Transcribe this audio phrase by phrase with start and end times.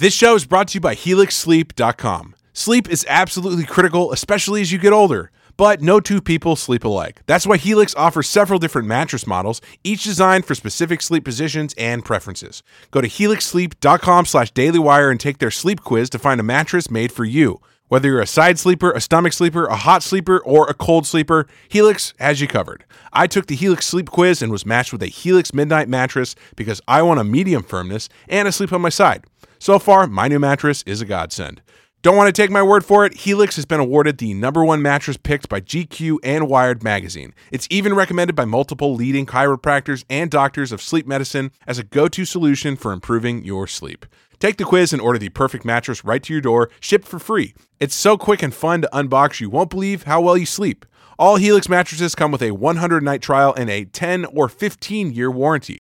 [0.00, 2.34] This show is brought to you by HelixSleep.com.
[2.54, 5.30] Sleep is absolutely critical, especially as you get older.
[5.58, 7.20] But no two people sleep alike.
[7.26, 12.02] That's why Helix offers several different mattress models, each designed for specific sleep positions and
[12.02, 12.62] preferences.
[12.90, 17.12] Go to helixsleep.com slash dailywire and take their sleep quiz to find a mattress made
[17.12, 17.60] for you.
[17.88, 21.46] Whether you're a side sleeper, a stomach sleeper, a hot sleeper, or a cold sleeper,
[21.68, 22.86] Helix has you covered.
[23.12, 26.80] I took the Helix sleep quiz and was matched with a Helix Midnight mattress because
[26.88, 29.26] I want a medium firmness and a sleep on my side.
[29.62, 31.60] So far, my new mattress is a godsend.
[32.00, 33.12] Don't want to take my word for it?
[33.12, 37.34] Helix has been awarded the number one mattress picked by GQ and Wired magazine.
[37.52, 42.08] It's even recommended by multiple leading chiropractors and doctors of sleep medicine as a go
[42.08, 44.06] to solution for improving your sleep.
[44.38, 47.52] Take the quiz and order the perfect mattress right to your door, shipped for free.
[47.78, 50.86] It's so quick and fun to unbox, you won't believe how well you sleep.
[51.18, 55.30] All Helix mattresses come with a 100 night trial and a 10 or 15 year
[55.30, 55.80] warranty.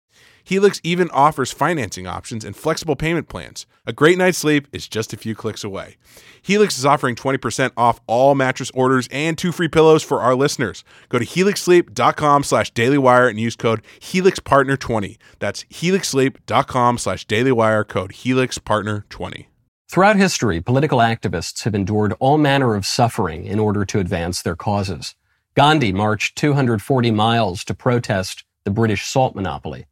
[0.47, 3.65] Helix even offers financing options and flexible payment plans.
[3.85, 5.97] A great night's sleep is just a few clicks away.
[6.41, 10.85] Helix is offering 20% off all mattress orders and two free pillows for our listeners.
[11.09, 15.17] Go to helixsleep.com slash dailywire and use code HelixPartner20.
[15.39, 19.47] That's helixsleep.com slash dailywire, code HelixPartner20.
[19.91, 24.55] Throughout history, political activists have endured all manner of suffering in order to advance their
[24.55, 25.13] causes.
[25.55, 29.87] Gandhi marched 240 miles to protest the British salt monopoly.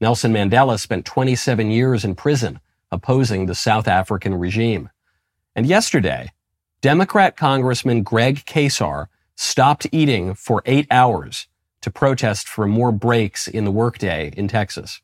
[0.00, 4.90] Nelson Mandela spent 27 years in prison opposing the South African regime.
[5.54, 6.30] And yesterday,
[6.80, 11.48] Democrat Congressman Greg Casar stopped eating for eight hours
[11.80, 15.00] to protest for more breaks in the workday in Texas.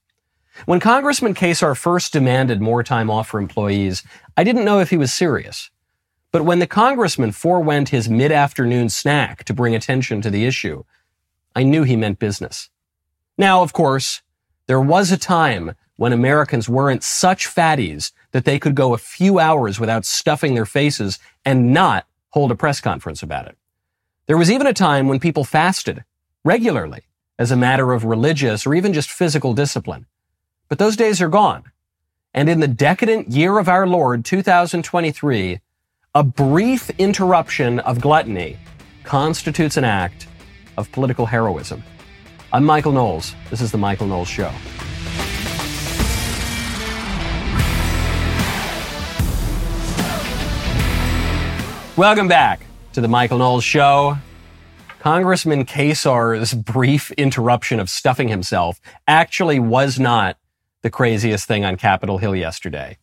[0.66, 4.02] When Congressman Casar first demanded more time off for employees,
[4.36, 5.70] I didn't know if he was serious.
[6.30, 10.84] But when the congressman forewent his mid-afternoon snack to bring attention to the issue,
[11.54, 12.70] I knew he meant business.
[13.36, 14.21] Now, of course,
[14.66, 19.38] there was a time when Americans weren't such fatties that they could go a few
[19.38, 23.56] hours without stuffing their faces and not hold a press conference about it.
[24.27, 26.05] There was even a time when people fasted
[26.44, 27.02] regularly
[27.39, 30.06] as a matter of religious or even just physical discipline.
[30.68, 31.64] But those days are gone.
[32.33, 35.61] And in the decadent year of our Lord, 2023,
[36.14, 38.58] a brief interruption of gluttony
[39.05, 40.27] constitutes an act
[40.79, 41.83] of political heroism.
[42.55, 43.35] I'm Michael Knowles.
[43.48, 44.52] This is The Michael Knowles Show.
[51.96, 54.18] Welcome back to The Michael Knowles Show.
[55.01, 60.36] Congressman Casar's brief interruption of stuffing himself actually was not
[60.83, 62.98] the craziest thing on Capitol Hill yesterday.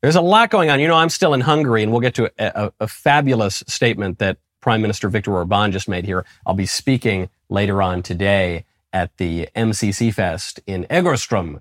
[0.00, 0.80] There's a lot going on.
[0.80, 4.20] You know, I'm still in Hungary, and we'll get to a, a, a fabulous statement
[4.20, 6.24] that Prime Minister Viktor Orban just made here.
[6.46, 11.60] I'll be speaking later on today at the MCC Fest in Egerstrom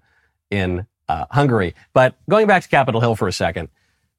[0.49, 1.75] in uh, Hungary.
[1.93, 3.69] But going back to Capitol Hill for a second,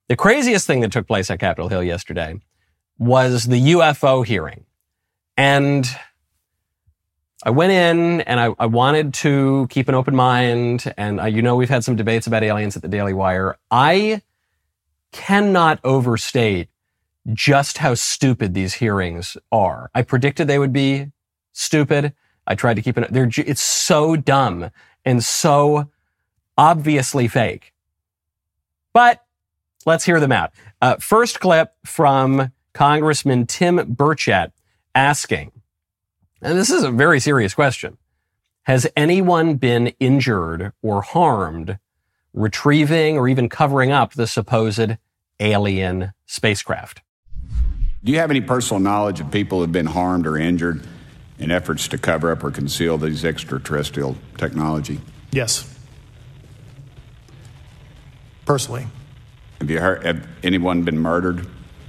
[0.09, 2.41] the craziest thing that took place at Capitol Hill yesterday
[2.99, 4.65] was the UFO hearing.
[5.37, 5.89] And
[7.43, 10.93] I went in and I, I wanted to keep an open mind.
[10.97, 13.57] And I, you know, we've had some debates about aliens at the Daily Wire.
[13.71, 14.23] I
[15.13, 16.69] cannot overstate
[17.33, 19.91] just how stupid these hearings are.
[19.95, 21.13] I predicted they would be
[21.53, 22.15] stupid.
[22.51, 23.13] I tried to keep it.
[23.13, 24.71] They're, it's so dumb
[25.05, 25.89] and so
[26.59, 27.73] obviously fake.
[28.93, 29.25] But
[29.87, 30.51] let's hear them out.
[30.83, 34.51] Uh, first clip from Congressman Tim Burchett
[34.97, 35.53] asking,
[36.43, 37.99] and this is a very serious question.
[38.65, 41.79] Has anyone been injured or harmed
[42.35, 44.97] retrieving or even covering up the supposed
[45.39, 47.03] alien spacecraft?
[48.03, 50.83] Do you have any personal knowledge of people who have been harmed or injured
[51.41, 55.01] in efforts to cover up or conceal these extraterrestrial technology?
[55.33, 55.67] Yes.
[58.45, 58.87] Personally.
[59.61, 60.05] Have you heard?
[60.05, 61.47] Have anyone been murdered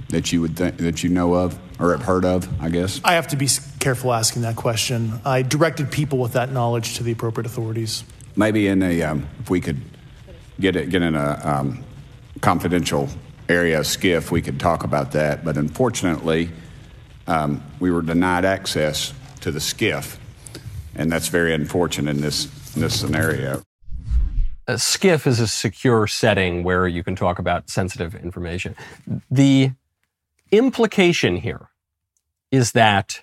[0.08, 2.48] that you would think that you know of or have heard of?
[2.62, 3.00] I guess.
[3.04, 3.48] I have to be
[3.78, 5.20] careful asking that question.
[5.24, 8.04] I directed people with that knowledge to the appropriate authorities.
[8.36, 9.80] Maybe in a, um, if we could
[10.60, 11.84] get it, get in a um,
[12.40, 13.08] confidential
[13.48, 15.44] area, SCIF, we could talk about that.
[15.44, 16.50] But unfortunately,
[17.26, 20.18] um, we were denied access to the SCIF.
[20.94, 23.62] and that's very unfortunate in this in this scenario.
[24.66, 28.76] A SCIF is a secure setting where you can talk about sensitive information.
[29.30, 29.72] The
[30.50, 31.68] implication here
[32.50, 33.22] is that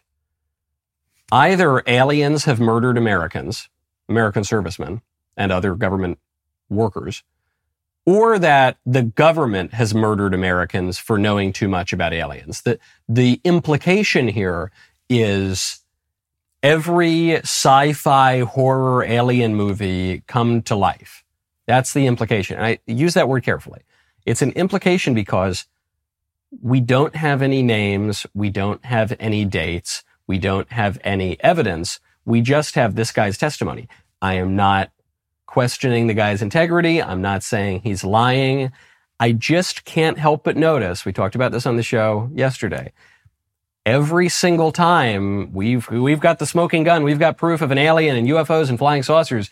[1.32, 3.70] either aliens have murdered Americans,
[4.10, 5.02] American servicemen,
[5.38, 6.20] and other government
[6.70, 7.24] workers,
[8.06, 12.62] or that the government has murdered Americans for knowing too much about aliens.
[12.62, 14.72] The, the implication here
[15.10, 15.79] is
[16.62, 21.24] every sci-fi horror alien movie come to life.
[21.68, 22.58] That's the implication.
[22.58, 23.82] And I use that word carefully.
[24.26, 25.66] It's an implication because
[26.62, 28.26] we don't have any names.
[28.34, 30.04] We don't have any dates.
[30.28, 32.00] We don't have any evidence.
[32.26, 33.88] We just have this guy's testimony.
[34.22, 34.92] I am not
[35.46, 37.02] questioning the guy's integrity.
[37.02, 38.72] I'm not saying he's lying.
[39.20, 42.94] I just can't help but notice, we talked about this on the show yesterday.
[43.86, 48.16] Every single time we've, we've got the smoking gun, we've got proof of an alien
[48.16, 49.50] and UFOs and flying saucers.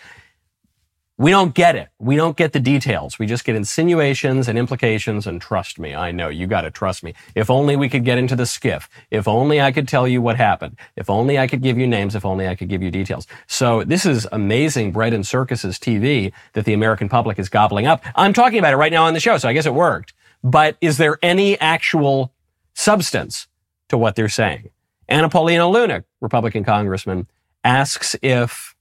[1.19, 1.89] We don't get it.
[1.97, 3.17] We don't get the details.
[3.17, 5.25] We just get insinuations and implications.
[5.25, 7.15] And trust me, I know you got to trust me.
[7.33, 8.87] If only we could get into the SCIF.
[9.09, 10.77] If only I could tell you what happened.
[10.95, 12.13] If only I could give you names.
[12.13, 13.25] If only I could give you details.
[13.47, 18.03] So this is amazing bread and circuses TV that the American public is gobbling up.
[18.13, 19.39] I'm talking about it right now on the show.
[19.39, 20.13] So I guess it worked.
[20.43, 22.31] But is there any actual
[22.75, 23.47] substance
[23.89, 24.69] to what they're saying?
[25.07, 27.27] Anna Paulina Luna, Republican congressman,
[27.63, 28.75] asks if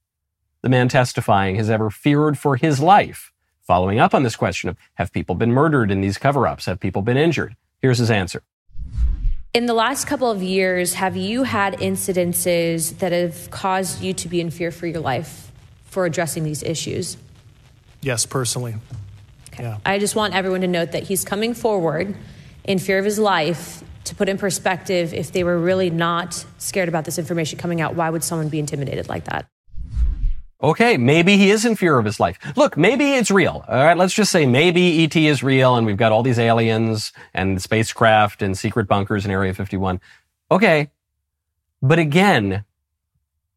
[0.62, 3.32] the man testifying has ever feared for his life.
[3.62, 6.66] Following up on this question of have people been murdered in these cover ups?
[6.66, 7.56] Have people been injured?
[7.80, 8.42] Here's his answer.
[9.54, 14.28] In the last couple of years, have you had incidences that have caused you to
[14.28, 15.50] be in fear for your life
[15.84, 17.16] for addressing these issues?
[18.02, 18.76] Yes, personally.
[19.52, 19.64] Okay.
[19.64, 19.78] Yeah.
[19.86, 22.14] I just want everyone to note that he's coming forward
[22.64, 26.88] in fear of his life to put in perspective if they were really not scared
[26.88, 29.48] about this information coming out, why would someone be intimidated like that?
[30.62, 32.38] Okay, maybe he is in fear of his life.
[32.56, 33.62] Look, maybe it's real.
[33.68, 37.12] All right, let's just say maybe ET is real and we've got all these aliens
[37.34, 40.00] and spacecraft and secret bunkers in Area 51.
[40.50, 40.90] Okay.
[41.82, 42.64] But again,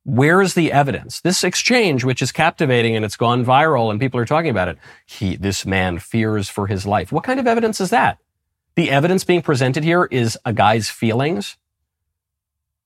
[0.04, 1.22] where is the evidence?
[1.22, 4.78] This exchange, which is captivating and it's gone viral and people are talking about it.
[5.06, 7.14] He, this man fears for his life.
[7.14, 8.18] What kind of evidence is that?
[8.80, 11.58] The evidence being presented here is a guy's feelings.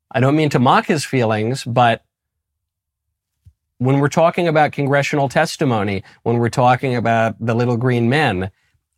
[0.10, 2.04] I don't mean to mock his feelings, but
[3.78, 8.50] when we're talking about congressional testimony, when we're talking about the little green men,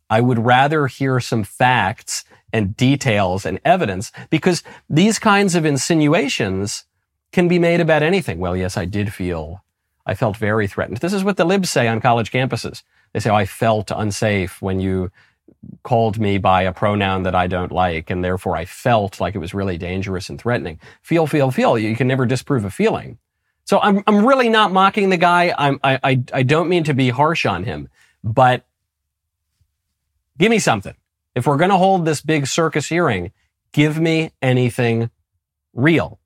[0.08, 6.86] I would rather hear some facts and details and evidence because these kinds of insinuations
[7.30, 8.38] can be made about anything.
[8.38, 9.62] Well, yes, I did feel,
[10.06, 10.96] I felt very threatened.
[10.96, 12.82] This is what the libs say on college campuses.
[13.12, 15.10] They say, oh, I felt unsafe when you
[15.82, 19.38] called me by a pronoun that I don't like, and therefore I felt like it
[19.38, 20.80] was really dangerous and threatening.
[21.02, 21.78] Feel, feel, feel.
[21.78, 23.18] You can never disprove a feeling.
[23.64, 25.54] So I'm, I'm really not mocking the guy.
[25.56, 27.88] I'm, I, I, I don't mean to be harsh on him,
[28.22, 28.64] but
[30.38, 30.94] give me something.
[31.34, 33.32] If we're going to hold this big circus hearing,
[33.72, 35.10] give me anything
[35.74, 36.18] real.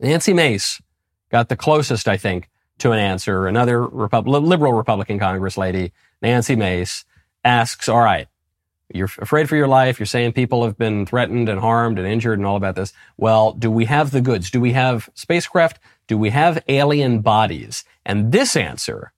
[0.00, 0.82] Nancy Mace
[1.30, 2.48] got the closest, I think,
[2.78, 3.46] to an answer.
[3.46, 7.04] Another Repub- liberal Republican Congress lady, Nancy Mace,
[7.44, 8.28] asks, all right,
[8.92, 9.98] you're afraid for your life.
[9.98, 12.92] You're saying people have been threatened and harmed and injured and all about this.
[13.16, 14.50] Well, do we have the goods?
[14.50, 15.78] Do we have spacecraft?
[16.06, 17.84] Do we have alien bodies?
[18.04, 19.12] And this answer,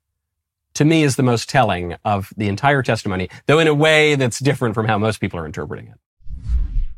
[0.74, 4.38] to me, is the most telling of the entire testimony, though in a way that's
[4.38, 5.94] different from how most people are interpreting it.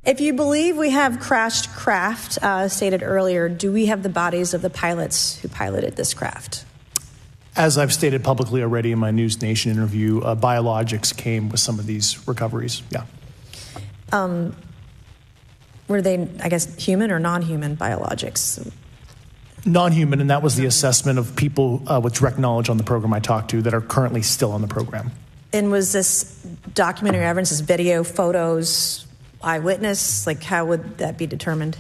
[0.05, 4.53] If you believe we have crashed craft, uh, stated earlier, do we have the bodies
[4.53, 6.65] of the pilots who piloted this craft?
[7.57, 11.79] As I've stated publicly already in my News Nation interview, uh, biologics came with some
[11.79, 12.83] of these recoveries.
[12.91, 13.05] Yeah.
[14.13, 14.57] Um,
[15.87, 18.73] were they, I guess, human or non human biologics?
[19.65, 22.85] Non human, and that was the assessment of people uh, with direct knowledge on the
[22.85, 25.13] program I talked to that are currently still on the program.
[25.53, 26.25] And was this
[26.75, 29.07] documentary evidence, this video, photos,
[29.43, 30.27] eyewitness?
[30.27, 31.79] Like, how would that be determined?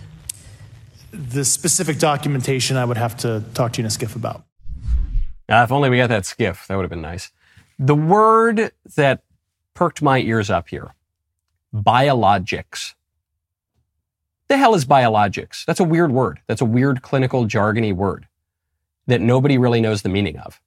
[1.10, 4.44] The specific documentation I would have to talk to you in a SCIF about.
[5.48, 7.30] Uh, if only we got that SCIF, that would have been nice.
[7.78, 9.22] The word that
[9.74, 10.94] perked my ears up here
[11.74, 12.94] biologics.
[14.48, 15.64] The hell is biologics?
[15.64, 16.40] That's a weird word.
[16.46, 18.28] That's a weird clinical jargony word
[19.06, 20.60] that nobody really knows the meaning of.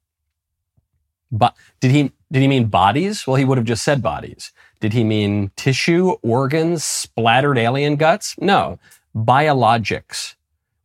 [1.30, 3.26] But did he did he mean bodies?
[3.26, 4.52] Well, he would have just said bodies.
[4.80, 8.36] Did he mean tissue, organs, splattered alien guts?
[8.38, 8.78] No.
[9.16, 10.34] Biologics,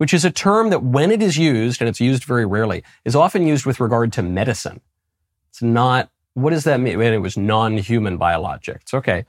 [0.03, 3.15] which is a term that when it is used, and it's used very rarely, is
[3.15, 4.81] often used with regard to medicine.
[5.50, 7.00] It's not, what does that mean?
[7.00, 8.93] It was non-human biologics.
[8.93, 9.24] Okay.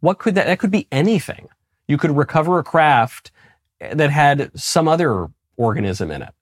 [0.00, 1.48] What could that, that could be anything.
[1.86, 3.30] You could recover a craft
[3.78, 6.32] that had some other organism in it,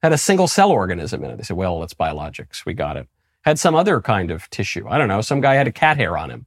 [0.00, 1.38] had a single cell organism in it.
[1.38, 2.64] They said, well, it's biologics.
[2.64, 3.08] We got it.
[3.40, 4.86] Had some other kind of tissue.
[4.88, 5.22] I don't know.
[5.22, 6.46] Some guy had a cat hair on him.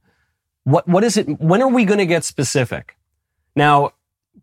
[0.64, 1.38] What, what is it?
[1.38, 2.96] When are we going to get specific?
[3.54, 3.92] Now,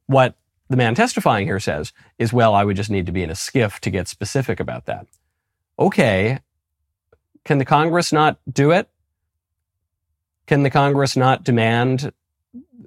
[0.05, 0.35] what
[0.69, 3.33] the man testifying here says is, well, I would just need to be in a
[3.33, 5.07] SCIF to get specific about that.
[5.79, 6.39] Okay.
[7.45, 8.89] Can the Congress not do it?
[10.47, 12.11] Can the Congress not demand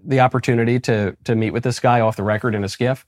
[0.05, 3.07] the opportunity to, to meet with this guy off the record in a skiff?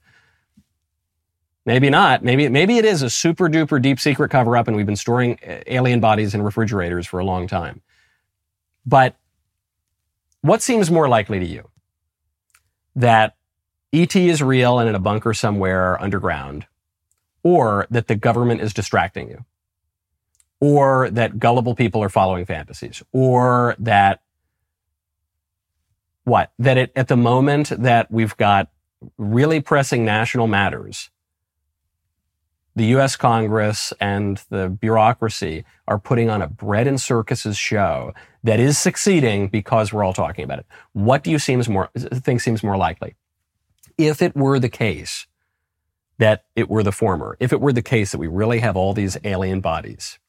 [1.65, 2.23] Maybe not.
[2.23, 5.39] Maybe, maybe it is a super duper deep secret cover up and we've been storing
[5.47, 7.81] uh, alien bodies in refrigerators for a long time.
[8.85, 9.15] But
[10.41, 11.69] What seems more likely to you?
[12.95, 13.35] That
[13.93, 16.65] ET is real and in a bunker somewhere underground,
[17.43, 19.45] or that the government is distracting you,
[20.59, 24.21] or that gullible people are following fantasies, or that
[26.23, 26.51] what?
[26.57, 28.69] That it, at the moment that we've got
[29.17, 31.09] really pressing national matters,
[32.75, 33.15] the U.S.
[33.15, 39.47] Congress and the bureaucracy are putting on a bread and circuses show that is succeeding
[39.47, 40.65] because we're all talking about it.
[40.93, 43.15] What do you seems more, think seems more likely?
[43.97, 45.27] If it were the case
[46.17, 48.93] that it were the former, if it were the case that we really have all
[48.93, 50.19] these alien bodies,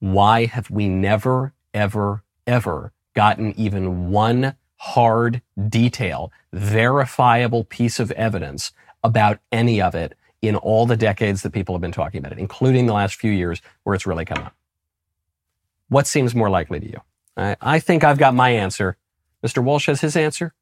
[0.00, 8.72] why have we never, ever, ever gotten even one hard detail, verifiable piece of evidence
[9.04, 12.38] about any of it in all the decades that people have been talking about it,
[12.38, 14.54] including the last few years where it's really come up.
[15.88, 17.00] What seems more likely to you?
[17.36, 18.96] I, I think I've got my answer.
[19.44, 19.62] Mr.
[19.62, 20.52] Walsh has his answer.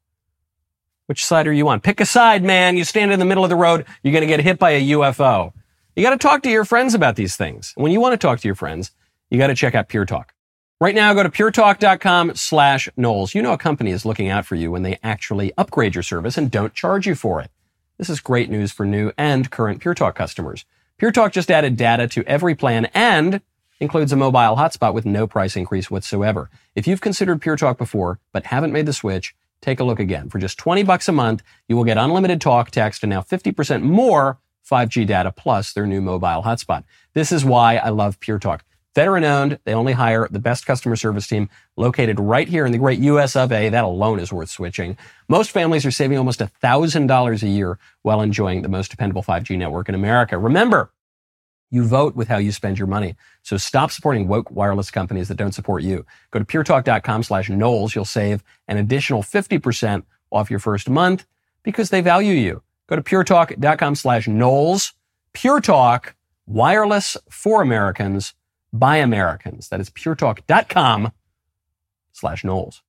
[1.11, 1.81] Which side are you on?
[1.81, 2.77] Pick a side, man.
[2.77, 4.91] You stand in the middle of the road, you're going to get hit by a
[4.91, 5.51] UFO.
[5.93, 7.73] You got to talk to your friends about these things.
[7.75, 8.91] When you want to talk to your friends,
[9.29, 10.33] you got to check out Pure Talk.
[10.79, 13.35] Right now, go to puretalk.com slash Knowles.
[13.35, 16.37] You know a company is looking out for you when they actually upgrade your service
[16.37, 17.51] and don't charge you for it.
[17.97, 20.63] This is great news for new and current Pure Talk customers.
[20.97, 23.41] Pure Talk just added data to every plan and
[23.81, 26.49] includes a mobile hotspot with no price increase whatsoever.
[26.73, 30.29] If you've considered Pure Talk before but haven't made the switch, take a look again.
[30.29, 33.81] For just 20 bucks a month, you will get unlimited talk, text, and now 50%
[33.81, 34.39] more
[34.69, 36.83] 5G data plus their new mobile hotspot.
[37.13, 38.63] This is why I love Pure Talk.
[38.93, 39.57] Veteran owned.
[39.63, 43.37] They only hire the best customer service team located right here in the great US
[43.37, 43.69] of A.
[43.69, 44.97] That alone is worth switching.
[45.29, 49.87] Most families are saving almost $1,000 a year while enjoying the most dependable 5G network
[49.87, 50.37] in America.
[50.37, 50.91] Remember,
[51.71, 53.15] you vote with how you spend your money.
[53.41, 56.05] So stop supporting woke wireless companies that don't support you.
[56.29, 57.95] Go to puretalk.com slash Knowles.
[57.95, 61.25] You'll save an additional 50% off your first month
[61.63, 62.61] because they value you.
[62.87, 64.93] Go to puretalk.com slash Knowles.
[65.33, 68.33] Pure Talk, wireless for Americans
[68.73, 69.69] by Americans.
[69.69, 71.11] That is puretalk.com
[72.11, 72.81] slash Knowles.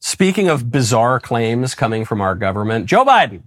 [0.00, 3.44] Speaking of bizarre claims coming from our government, Joe Biden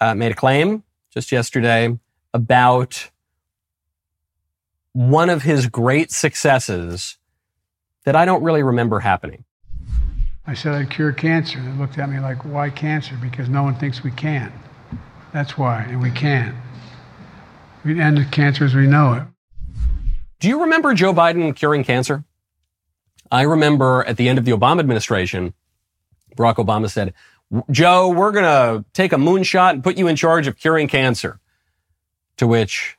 [0.00, 1.98] uh, made a claim just yesterday
[2.32, 3.10] about
[4.92, 7.16] one of his great successes
[8.04, 9.44] that I don't really remember happening.
[10.46, 11.60] I said I'd cure cancer.
[11.60, 13.16] They looked at me like, why cancer?
[13.20, 14.52] Because no one thinks we can.
[15.32, 16.60] That's why, and we can.
[17.84, 19.22] We end the cancer as we know it.
[20.40, 22.24] Do you remember Joe Biden curing cancer?
[23.30, 25.54] I remember at the end of the Obama administration,
[26.36, 27.14] Barack Obama said,
[27.70, 31.38] Joe, we're going to take a moonshot and put you in charge of curing cancer.
[32.38, 32.98] To which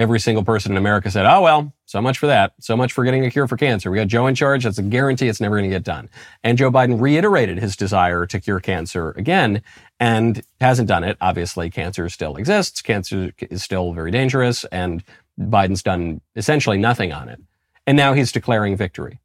[0.00, 2.54] every single person in America said, oh, well, so much for that.
[2.58, 3.90] So much for getting a cure for cancer.
[3.90, 4.64] We got Joe in charge.
[4.64, 6.08] That's a guarantee it's never going to get done.
[6.42, 9.62] And Joe Biden reiterated his desire to cure cancer again
[10.00, 11.18] and hasn't done it.
[11.20, 12.80] Obviously, cancer still exists.
[12.80, 15.04] Cancer is still very dangerous and
[15.38, 17.40] Biden's done essentially nothing on it.
[17.86, 19.20] And now he's declaring victory.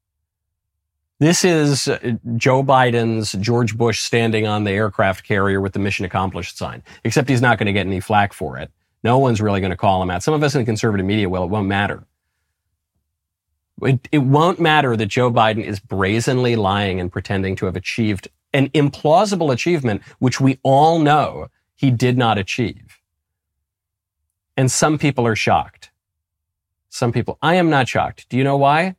[1.19, 6.03] This is uh, Joe Biden's George Bush standing on the aircraft carrier with the mission
[6.03, 8.69] accomplished sign, except he's not going to get any flack for it.
[9.05, 10.23] No one's really going to call him out.
[10.23, 11.43] Some of us in the conservative media will.
[11.43, 12.07] It won't matter.
[13.83, 18.29] It, it won't matter that Joe Biden is brazenly lying and pretending to have achieved
[18.51, 22.99] an implausible achievement, which we all know he did not achieve.
[24.57, 25.91] And some people are shocked.
[26.89, 27.37] Some people.
[27.43, 28.27] I am not shocked.
[28.27, 28.95] Do you know why?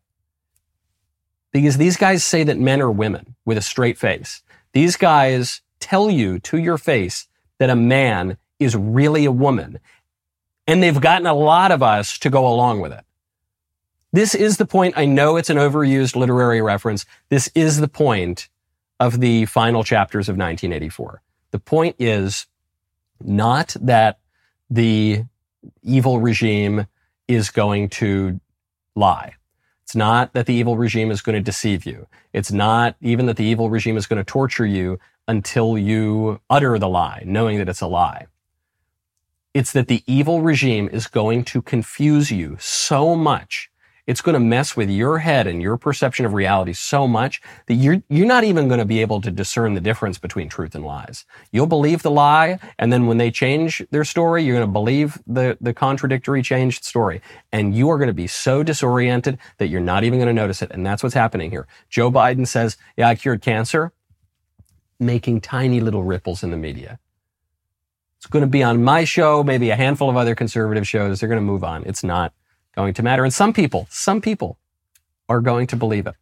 [1.51, 4.45] Because these guys say that men are women with a straight face.
[4.73, 7.27] These guys tell you to your face
[7.59, 9.79] that a man is really a woman.
[10.67, 13.05] And they've gotten a lot of us to go along with it.
[14.13, 14.95] This is the point.
[14.97, 17.05] I know it's an overused literary reference.
[17.29, 18.49] This is the point
[18.99, 21.23] of the final chapters of 1984.
[21.51, 22.47] The point is
[23.21, 24.19] not that
[24.71, 25.25] the
[25.83, 26.87] evil regime
[27.29, 28.41] is going to
[28.95, 29.35] lie.
[29.85, 32.09] It's not that the evil regime is going to deceive you.
[32.33, 36.79] It's not even that the evil regime is going to torture you until you utter
[36.79, 38.27] the lie, knowing that it's a lie.
[39.57, 43.71] It's that the evil regime is going to confuse you so much
[44.07, 47.75] it's going to mess with your head and your perception of reality so much that
[47.75, 50.85] you're, you're not even going to be able to discern the difference between truth and
[50.85, 51.25] lies.
[51.51, 52.61] You'll believe the lie.
[52.79, 56.85] And then when they change their story, you're going to believe the, the contradictory changed
[56.85, 57.21] story.
[57.51, 60.63] And you are going to be so disoriented that you're not even going to notice
[60.63, 60.71] it.
[60.71, 61.67] And that's what's happening here.
[61.89, 63.93] Joe Biden says, yeah, I cured cancer,
[65.01, 67.01] making tiny little ripples in the media.
[68.19, 71.21] It's going to be on my show, maybe a handful of other conservative shows.
[71.21, 71.85] They're going to move on.
[71.85, 72.33] It's not
[72.75, 73.25] going to matter.
[73.25, 74.59] And some people, some people
[75.29, 76.15] are going to believe it.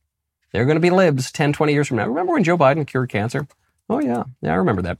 [0.52, 2.06] They're going to be libs 10, 20 years from now.
[2.06, 3.46] Remember when Joe Biden cured cancer?
[3.88, 4.24] Oh, yeah.
[4.40, 4.98] Yeah, I remember that.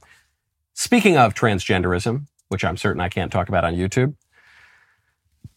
[0.73, 4.15] Speaking of transgenderism, which I'm certain I can't talk about on YouTube,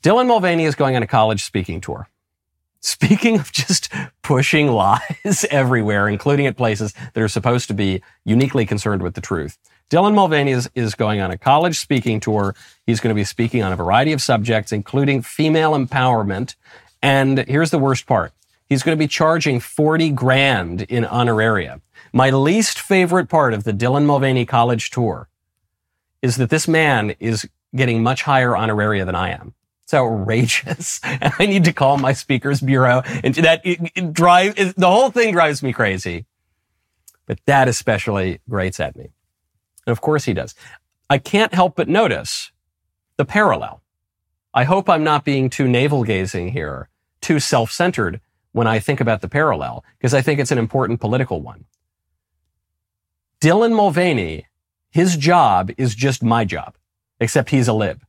[0.02, 2.08] Dylan Mulvaney is going on a college speaking tour.
[2.80, 3.92] Speaking of just
[4.22, 9.20] pushing lies everywhere, including at places that are supposed to be uniquely concerned with the
[9.20, 9.58] truth.
[9.90, 12.54] Dylan Mulvaney is, is going on a college speaking tour.
[12.86, 16.56] He's going to be speaking on a variety of subjects, including female empowerment.
[17.02, 18.32] And here's the worst part.
[18.68, 21.80] He's going to be charging 40 grand in honoraria.
[22.12, 25.28] My least favorite part of the Dylan Mulvaney college tour
[26.20, 29.54] is that this man is getting much higher honoraria than I am.
[29.84, 31.00] It's outrageous.
[31.04, 34.90] And I need to call my speakers bureau and that it, it drive, it, the
[34.90, 36.26] whole thing drives me crazy.
[37.24, 39.10] But that especially grates at me.
[39.88, 40.54] And of course he does.
[41.08, 42.52] I can't help but notice
[43.16, 43.80] the parallel.
[44.52, 46.90] I hope I'm not being too navel gazing here,
[47.22, 48.20] too self-centered
[48.52, 51.64] when I think about the parallel, because I think it's an important political one.
[53.40, 54.46] Dylan Mulvaney,
[54.90, 56.76] his job is just my job,
[57.18, 58.02] except he's a lib.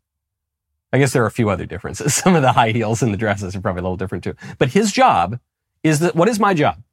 [0.91, 2.13] I guess there are a few other differences.
[2.24, 4.36] Some of the high heels and the dresses are probably a little different too.
[4.57, 5.39] But his job
[5.81, 6.83] is that, what is my job?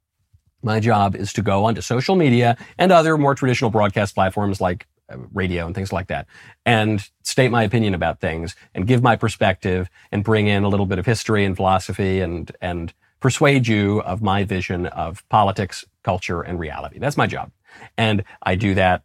[0.63, 4.87] My job is to go onto social media and other more traditional broadcast platforms like
[5.09, 6.27] uh, radio and things like that
[6.65, 10.85] and state my opinion about things and give my perspective and bring in a little
[10.85, 16.41] bit of history and philosophy and, and persuade you of my vision of politics, culture,
[16.41, 16.99] and reality.
[16.99, 17.51] That's my job.
[17.97, 19.03] And I do that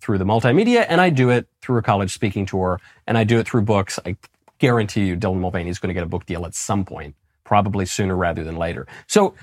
[0.00, 3.38] through the multimedia and I do it through a college speaking tour and I do
[3.38, 3.98] it through books.
[4.04, 4.16] I
[4.58, 7.86] guarantee you Dylan Mulvaney is going to get a book deal at some point, probably
[7.86, 8.86] sooner rather than later.
[9.06, 9.34] So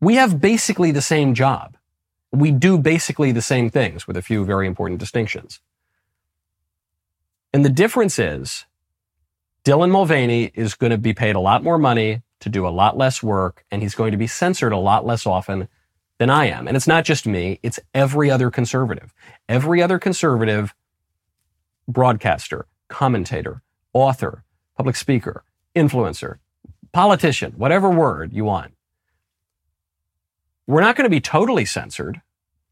[0.00, 1.76] we have basically the same job.
[2.32, 5.60] We do basically the same things with a few very important distinctions.
[7.52, 8.66] And the difference is
[9.64, 12.96] Dylan Mulvaney is going to be paid a lot more money to do a lot
[12.96, 15.68] less work, and he's going to be censored a lot less often
[16.18, 16.68] than I am.
[16.68, 19.12] And it's not just me, it's every other conservative.
[19.48, 20.74] Every other conservative
[21.88, 24.44] broadcaster, commentator, author,
[24.76, 26.38] public speaker, influencer,
[26.92, 28.72] politician, whatever word you want.
[30.68, 32.22] We're not going to be totally censored,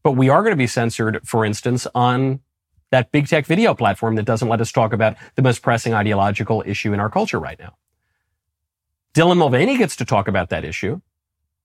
[0.03, 2.39] but we are going to be censored, for instance, on
[2.91, 6.63] that big tech video platform that doesn't let us talk about the most pressing ideological
[6.65, 7.75] issue in our culture right now.
[9.13, 11.01] Dylan Mulvaney gets to talk about that issue,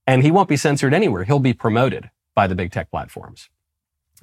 [0.09, 1.23] and he won't be censored anywhere.
[1.23, 3.49] He'll be promoted by the big tech platforms.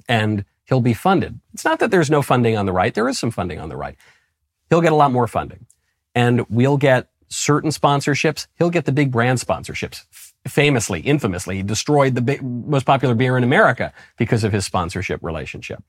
[0.06, 1.40] And he'll be funded.
[1.54, 2.92] It's not that there's no funding on the right.
[2.92, 3.96] There is some funding on the right
[4.70, 5.66] he'll get a lot more funding.
[6.14, 8.46] And we'll get certain sponsorships.
[8.56, 10.29] He'll get the big brand sponsorships.
[10.46, 15.82] Famously, infamously, destroyed the most popular beer in America because of his sponsorship relationship.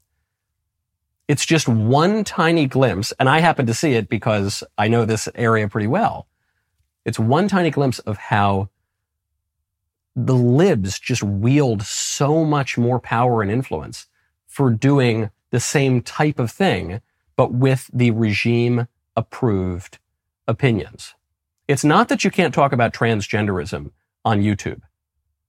[1.28, 5.30] It's just one tiny glimpse, and I happen to see it because I know this
[5.36, 6.28] area pretty well.
[7.06, 8.70] It's one tiny glimpse of how
[10.16, 14.08] the libs just wield so much more power and influence
[14.46, 17.02] for doing the same type of thing
[17.38, 19.98] but with the regime approved
[20.48, 21.16] opinions.
[21.68, 23.92] It's not that you can't talk about transgenderism
[24.24, 24.82] on YouTube.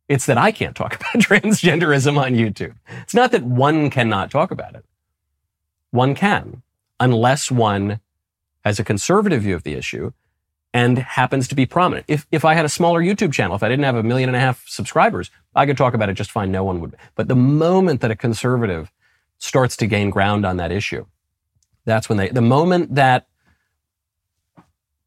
[0.08, 2.74] It's that I can't talk about transgenderism on YouTube.
[3.02, 4.84] It's not that one cannot talk about it.
[5.90, 6.62] One can,
[7.00, 8.00] unless one
[8.64, 10.12] has a conservative view of the issue
[10.74, 12.06] and happens to be prominent.
[12.08, 14.36] If, if I had a smaller YouTube channel, if I didn't have a million and
[14.36, 16.50] a half subscribers, I could talk about it just fine.
[16.50, 16.96] No one would.
[17.14, 18.90] But the moment that a conservative
[19.38, 21.04] starts to gain ground on that issue,
[21.84, 23.26] that's when they, the moment that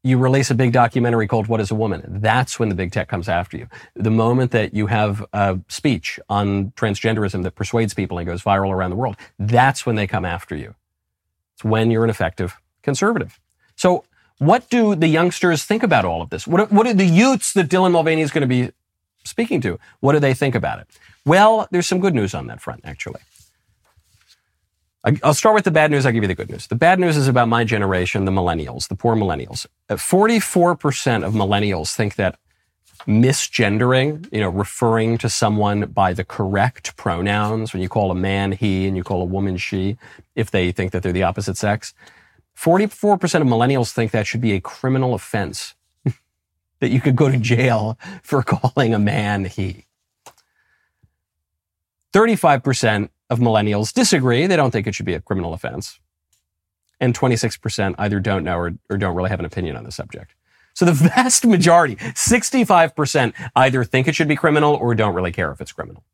[0.02, 3.08] you release a big documentary called What is a Woman, that's when the big tech
[3.08, 3.68] comes after you.
[3.94, 8.70] The moment that you have a speech on transgenderism that persuades people and goes viral
[8.70, 10.74] around the world, that's when they come after you.
[11.54, 13.40] It's when you're an effective conservative.
[13.74, 14.04] So
[14.38, 16.46] what do the youngsters think about all of this?
[16.46, 18.70] What, what are the youths that Dylan Mulvaney is going to be
[19.24, 19.78] speaking to?
[20.00, 20.86] What do they think about it?
[21.24, 23.20] Well, there's some good news on that front, actually.
[25.22, 26.04] I'll start with the bad news.
[26.04, 26.66] I'll give you the good news.
[26.66, 29.66] The bad news is about my generation, the millennials, the poor millennials.
[29.88, 32.38] 44% uh, of millennials think that
[33.06, 38.50] misgendering, you know, referring to someone by the correct pronouns, when you call a man
[38.50, 39.96] he and you call a woman she,
[40.34, 41.94] if they think that they're the opposite sex,
[42.58, 45.74] 44% of millennials think that should be a criminal offense,
[46.80, 49.84] that you could go to jail for calling a man he.
[52.12, 54.46] 35% of millennials disagree.
[54.46, 55.98] They don't think it should be a criminal offense.
[57.00, 60.34] And 26% either don't know or, or don't really have an opinion on the subject.
[60.74, 65.50] So the vast majority, 65% either think it should be criminal or don't really care
[65.50, 66.04] if it's criminal.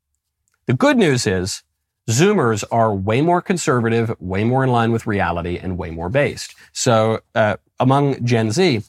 [0.67, 1.63] The good news is
[2.09, 6.55] Zoomers are way more conservative, way more in line with reality, and way more based.
[6.73, 8.83] So uh, among Gen Z,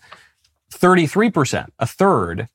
[0.71, 2.47] 33%, a third,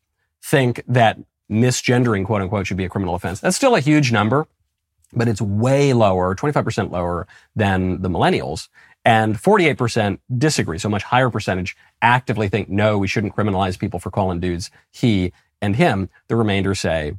[0.42, 1.18] think that
[1.50, 3.40] misgendering, quote unquote, should be a criminal offense.
[3.40, 4.46] That's still a huge number,
[5.12, 8.68] but it's way lower, 25% lower than the millennials.
[9.04, 10.78] And 48% disagree.
[10.78, 15.32] So much higher percentage actively think, no, we shouldn't criminalize people for calling dudes he
[15.62, 16.10] and him.
[16.28, 17.14] The remainder say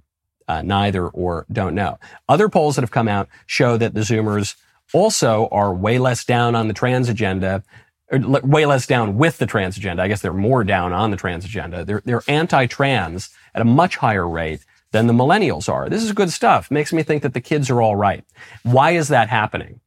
[0.48, 1.98] uh, neither or don't know.
[2.28, 4.56] Other polls that have come out show that the Zoomers
[4.94, 7.64] also are way less down on the trans agenda
[8.12, 10.02] way less down with the trans agenda.
[10.02, 11.86] I guess they're more down on the trans agenda.
[11.86, 15.90] They're, they're anti-trans at a much higher rate than the millennials are.
[15.90, 16.72] This is good stuff.
[16.72, 18.24] Makes me think that the kids are all right.
[18.64, 19.80] Why is that happening?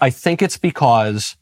[0.00, 1.36] I, think it's because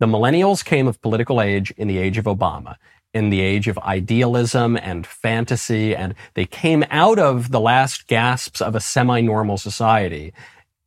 [0.00, 2.76] the millennials came of political age in the age of Obama,
[3.14, 8.60] in the age of idealism and fantasy, and they came out of the last gasps
[8.60, 10.32] of a semi-normal society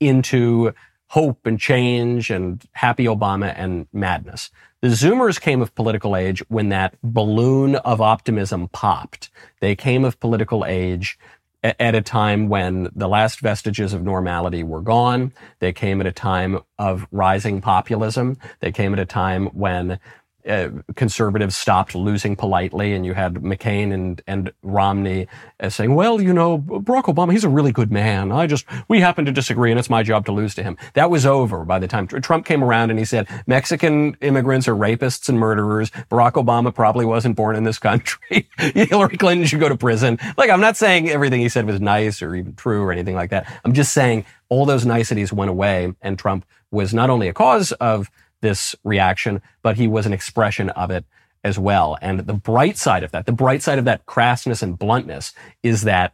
[0.01, 0.73] into
[1.08, 4.51] hope and change and happy Obama and madness.
[4.81, 9.29] The Zoomers came of political age when that balloon of optimism popped.
[9.59, 11.19] They came of political age
[11.61, 15.33] at a time when the last vestiges of normality were gone.
[15.59, 18.37] They came at a time of rising populism.
[18.61, 19.99] They came at a time when
[20.47, 25.28] uh, conservatives stopped losing politely, and you had McCain and and Romney
[25.60, 28.32] uh, saying, "Well, you know, Barack Obama, he's a really good man.
[28.32, 31.10] I just we happen to disagree, and it's my job to lose to him." That
[31.10, 35.30] was over by the time Trump came around, and he said, "Mexican immigrants are rapists
[35.30, 35.91] and murderers.
[36.10, 38.47] Barack Obama probably wasn't born in this country.
[38.58, 42.21] Hillary Clinton should go to prison." Like, I'm not saying everything he said was nice
[42.21, 43.52] or even true or anything like that.
[43.65, 47.71] I'm just saying all those niceties went away, and Trump was not only a cause
[47.73, 48.10] of
[48.41, 51.06] this reaction, but he was an expression of it
[51.43, 51.97] as well.
[52.02, 55.84] And the bright side of that, the bright side of that crassness and bluntness is
[55.84, 56.13] that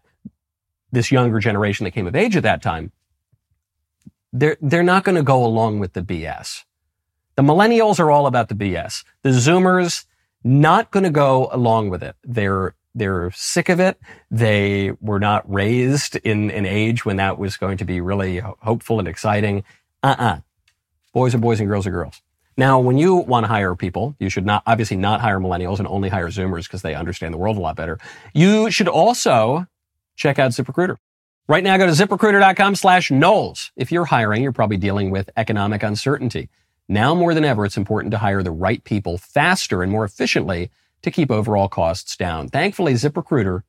[0.92, 2.92] this younger generation that came of age at that time,
[4.32, 6.64] they're, they're not going to go along with the BS.
[7.36, 9.04] The millennials are all about the BS.
[9.24, 10.06] The Zoomers,
[10.44, 12.16] not going to go along with it.
[12.24, 14.00] They're, they're sick of it.
[14.32, 19.00] They were not raised in an age when that was going to be really hopeful
[19.00, 19.64] and exciting.
[20.02, 20.40] Uh-uh.
[21.16, 22.22] Boys are boys and girls are girls.
[22.58, 25.88] Now, when you want to hire people, you should not, obviously not hire millennials and
[25.88, 28.00] only hire Zoomers because they understand the world a lot better.
[28.34, 29.66] You should also
[30.18, 30.98] check out ZipRecruiter.
[31.48, 33.72] Right now, go to ziprecruiter.com slash Knowles.
[33.78, 36.50] If you're hiring, you're probably dealing with economic uncertainty.
[36.90, 40.70] Now more than ever, it's important to hire the right people faster and more efficiently
[41.04, 42.50] to keep overall costs down.
[42.50, 43.62] Thankfully, ZipRecruiter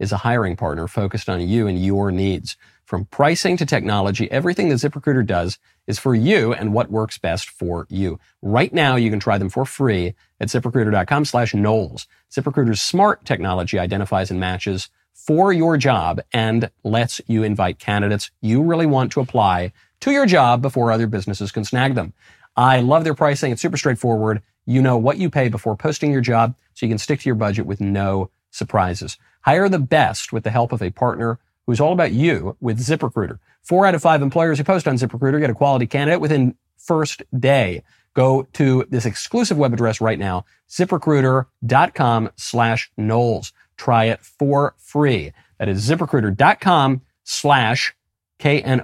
[0.00, 2.56] is a hiring partner focused on you and your needs.
[2.84, 5.58] From pricing to technology, everything that ZipRecruiter does
[5.88, 8.20] is for you and what works best for you.
[8.42, 12.06] Right now, you can try them for free at ziprecruiter.com slash Knowles.
[12.30, 18.62] ZipRecruiter's smart technology identifies and matches for your job and lets you invite candidates you
[18.62, 22.12] really want to apply to your job before other businesses can snag them.
[22.56, 23.50] I love their pricing.
[23.50, 24.42] It's super straightforward.
[24.66, 27.34] You know what you pay before posting your job, so you can stick to your
[27.34, 29.16] budget with no surprises.
[29.42, 33.38] Hire the best with the help of a partner who's all about you with ZipRecruiter.
[33.62, 37.22] Four out of five employers who post on ZipRecruiter get a quality candidate within first
[37.38, 37.82] day.
[38.14, 43.52] Go to this exclusive web address right now, ziprecruiter.com slash Knowles.
[43.76, 45.34] Try it for free.
[45.58, 47.94] That is ziprecruiter.com slash
[48.38, 48.80] K-N-O-W-L-E-S.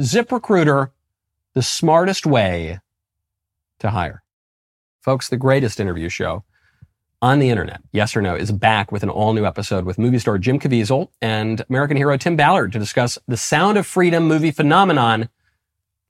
[0.00, 0.90] ZipRecruiter,
[1.54, 2.80] the smartest way
[3.78, 4.24] to hire.
[5.00, 6.42] Folks, the greatest interview show
[7.24, 10.18] on the internet, yes or no, is back with an all new episode with movie
[10.18, 14.50] star Jim Caviezel and American hero Tim Ballard to discuss the Sound of Freedom movie
[14.50, 15.30] phenomenon.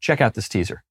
[0.00, 0.82] Check out this teaser.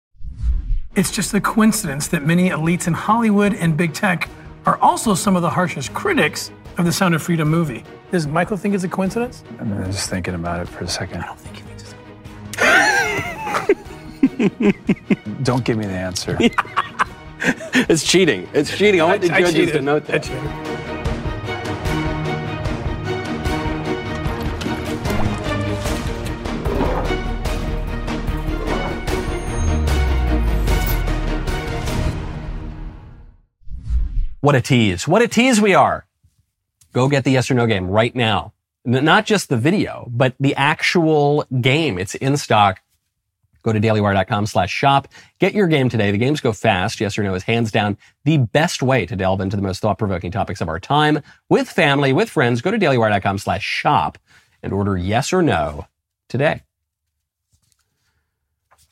[0.96, 4.30] It's just a coincidence that many elites in Hollywood and big tech
[4.66, 7.84] are also some of the harshest critics of the Sound of Freedom movie.
[8.10, 9.44] Does Michael think it's a coincidence?
[9.60, 11.22] I'm just thinking about it for a second.
[11.22, 11.98] I don't think he thinks it's a
[12.56, 13.84] coincidence.
[15.44, 16.38] Don't give me the answer.
[17.90, 18.48] it's cheating.
[18.54, 19.02] It's cheating.
[19.02, 20.26] I want the judges to note that.
[34.40, 35.08] What a tease.
[35.08, 36.06] What a tease we are.
[36.92, 38.54] Go get the yes or no game right now.
[38.86, 41.98] Not just the video, but the actual game.
[41.98, 42.83] It's in stock.
[43.64, 45.08] Go to dailywire.com slash shop.
[45.40, 46.12] Get your game today.
[46.12, 47.00] The games go fast.
[47.00, 50.32] Yes or no is hands down the best way to delve into the most thought-provoking
[50.32, 52.62] topics of our time with family, with friends.
[52.62, 54.18] Go to dailywire.com slash shop
[54.62, 55.88] and order yes or no
[56.30, 56.64] today.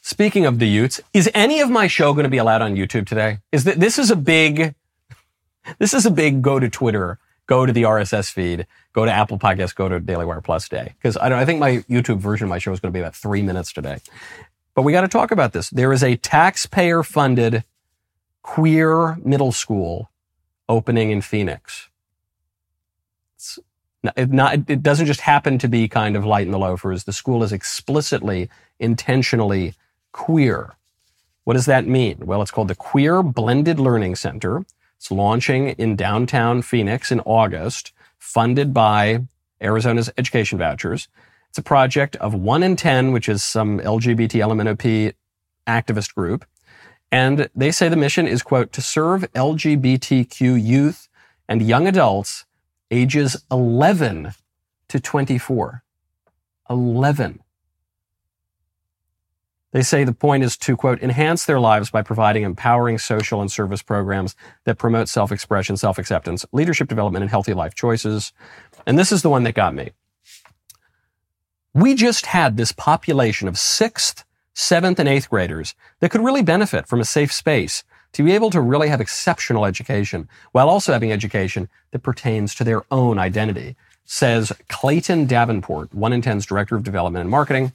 [0.01, 3.05] Speaking of the Utes, is any of my show going to be allowed on YouTube
[3.05, 3.39] today?
[3.51, 4.73] Is that this is a big,
[5.77, 9.38] this is a big go to Twitter, go to the RSS feed, go to Apple
[9.38, 10.93] Podcasts, go to Daily Wire Plus day.
[10.97, 12.99] Because I don't, I think my YouTube version of my show is going to be
[12.99, 13.99] about three minutes today.
[14.73, 15.69] But we got to talk about this.
[15.69, 17.63] There is a taxpayer funded
[18.41, 20.10] queer middle school
[20.69, 21.89] opening in Phoenix.
[23.36, 23.60] It's
[24.17, 27.03] It, not, it doesn't just happen to be kind of light in the loafers.
[27.03, 29.75] The school is explicitly, intentionally
[30.12, 30.75] queer.
[31.43, 32.17] What does that mean?
[32.25, 34.65] Well, it's called the Queer Blended Learning Center.
[34.97, 39.21] It's launching in downtown Phoenix in August, funded by
[39.62, 41.07] Arizona's education vouchers.
[41.51, 45.13] It's a project of One in 10, which is some LGBT LMNOP
[45.67, 46.45] activist group.
[47.11, 51.09] And they say the mission is, quote, to serve LGBTQ youth
[51.49, 52.45] and young adults
[52.89, 54.31] ages 11
[54.87, 55.83] to 24.
[56.69, 57.41] 11.
[59.73, 63.51] They say the point is to, quote, enhance their lives by providing empowering social and
[63.51, 68.31] service programs that promote self expression, self acceptance, leadership development, and healthy life choices.
[68.85, 69.91] And this is the one that got me.
[71.73, 76.86] We just had this population of sixth, seventh, and eighth graders that could really benefit
[76.86, 81.13] from a safe space to be able to really have exceptional education while also having
[81.13, 86.84] education that pertains to their own identity, says Clayton Davenport, 1 in 10's Director of
[86.84, 87.71] Development and Marketing.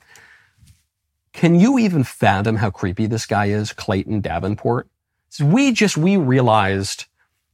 [1.32, 4.88] Can you even fathom how creepy this guy is, Clayton Davenport?
[5.40, 7.06] We just, we realized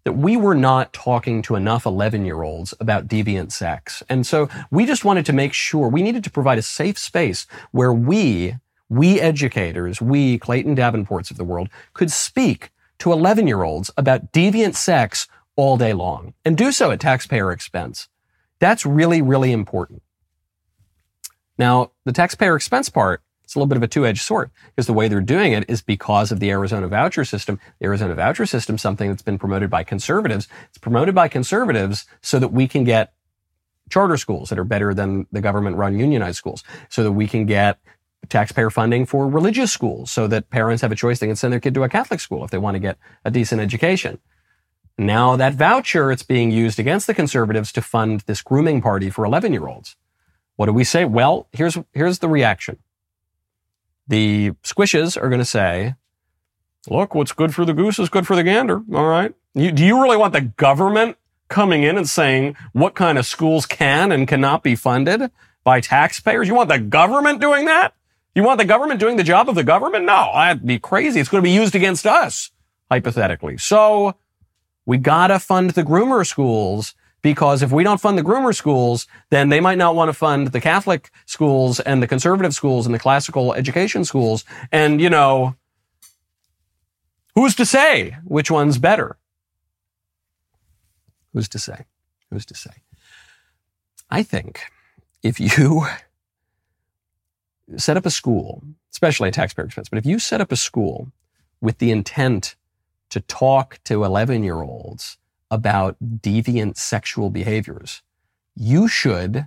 [0.05, 4.03] that we were not talking to enough 11 year olds about deviant sex.
[4.09, 7.47] And so we just wanted to make sure we needed to provide a safe space
[7.71, 8.57] where we,
[8.89, 14.33] we educators, we Clayton Davenports of the world could speak to 11 year olds about
[14.33, 18.09] deviant sex all day long and do so at taxpayer expense.
[18.59, 20.03] That's really, really important.
[21.59, 24.95] Now, the taxpayer expense part it's a little bit of a two-edged sword because the
[24.95, 27.61] way they're doing it is because of the Arizona voucher system.
[27.81, 30.49] The Arizona voucher system, something that's been promoted by conservatives.
[30.71, 33.13] It's promoted by conservatives so that we can get
[33.91, 37.79] charter schools that are better than the government-run unionized schools, so that we can get
[38.31, 41.19] taxpayer funding for religious schools, so that parents have a choice.
[41.19, 43.31] They can send their kid to a Catholic school if they want to get a
[43.31, 44.19] decent education.
[44.97, 49.27] Now that voucher, it's being used against the conservatives to fund this grooming party for
[49.27, 49.95] 11 year olds.
[50.57, 51.05] What do we say?
[51.05, 52.79] Well, here's, here's the reaction.
[54.13, 55.95] The squishes are going to say,
[56.87, 58.83] look, what's good for the goose is good for the gander.
[58.93, 59.33] All right.
[59.55, 61.17] You, do you really want the government
[61.49, 65.31] coming in and saying what kind of schools can and cannot be funded
[65.65, 66.47] by taxpayers?
[66.47, 67.95] You want the government doing that?
[68.35, 70.05] You want the government doing the job of the government?
[70.05, 71.19] No, that'd be crazy.
[71.19, 72.51] It's going to be used against us,
[72.91, 73.57] hypothetically.
[73.57, 74.15] So
[74.85, 79.49] we gotta fund the groomer schools because if we don't fund the groomer schools, then
[79.49, 82.99] they might not want to fund the Catholic schools and the conservative schools and the
[82.99, 84.45] classical education schools.
[84.73, 85.55] And, you know,
[87.35, 89.17] who's to say which one's better?
[91.33, 91.87] Who's to say?
[92.31, 92.73] Who's to say?
[94.11, 94.61] I think
[95.23, 95.87] if you
[97.77, 101.13] set up a school, especially at taxpayer expense, but if you set up a school
[101.61, 102.57] with the intent
[103.11, 105.19] to talk to 11 year olds
[105.53, 108.03] about deviant sexual behaviors,
[108.57, 109.47] you should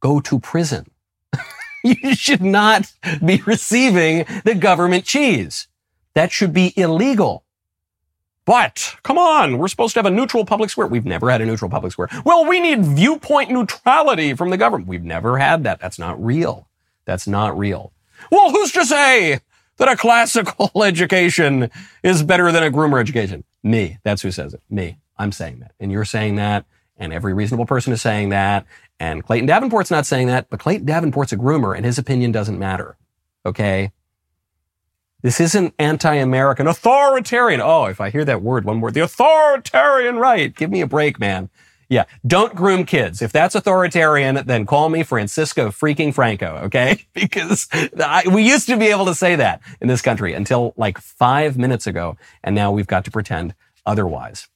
[0.00, 0.90] go to prison.
[1.84, 2.92] you should not
[3.24, 5.68] be receiving the government cheese.
[6.14, 7.44] That should be illegal.
[8.46, 10.86] But come on, we're supposed to have a neutral public square.
[10.86, 12.08] We've never had a neutral public square.
[12.24, 14.88] Well, we need viewpoint neutrality from the government.
[14.88, 15.80] We've never had that.
[15.80, 16.68] That's not real.
[17.04, 17.92] That's not real.
[18.30, 19.40] Well, who's to say
[19.76, 21.70] that a classical education
[22.02, 23.44] is better than a groomer education?
[23.62, 23.98] Me.
[24.04, 24.62] That's who says it.
[24.70, 24.98] Me.
[25.20, 25.72] I'm saying that.
[25.78, 26.64] And you're saying that.
[26.96, 28.66] And every reasonable person is saying that.
[28.98, 32.58] And Clayton Davenport's not saying that, but Clayton Davenport's a groomer and his opinion doesn't
[32.58, 32.96] matter.
[33.44, 33.92] Okay.
[35.22, 37.60] This isn't anti-American, authoritarian.
[37.60, 40.54] Oh, if I hear that word, one more, the authoritarian right.
[40.54, 41.50] Give me a break, man.
[41.90, 42.04] Yeah.
[42.26, 43.20] Don't groom kids.
[43.20, 46.56] If that's authoritarian, then call me Francisco freaking Franco.
[46.64, 47.04] Okay.
[47.14, 50.98] because I, we used to be able to say that in this country until like
[50.98, 52.16] five minutes ago.
[52.42, 53.54] And now we've got to pretend
[53.84, 54.48] otherwise.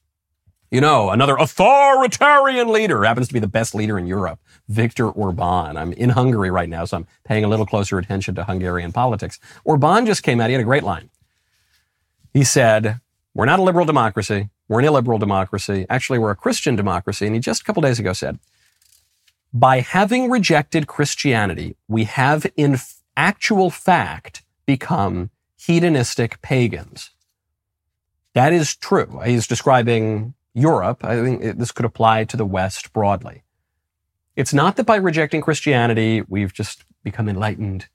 [0.75, 5.77] You know, another authoritarian leader happens to be the best leader in Europe, Viktor Orban.
[5.77, 9.39] I'm in Hungary right now, so I'm paying a little closer attention to Hungarian politics.
[9.63, 11.09] Orban just came out, he had a great line.
[12.33, 12.99] He said,
[13.33, 14.49] We're not a liberal democracy.
[14.67, 15.85] We're an illiberal democracy.
[15.89, 17.25] Actually, we're a Christian democracy.
[17.25, 18.37] And he just a couple days ago said,
[19.53, 22.79] By having rejected Christianity, we have in
[23.15, 27.11] actual fact become hedonistic pagans.
[28.33, 29.21] That is true.
[29.23, 33.43] He's describing Europe, I think this could apply to the West broadly.
[34.35, 37.87] It's not that by rejecting Christianity, we've just become enlightened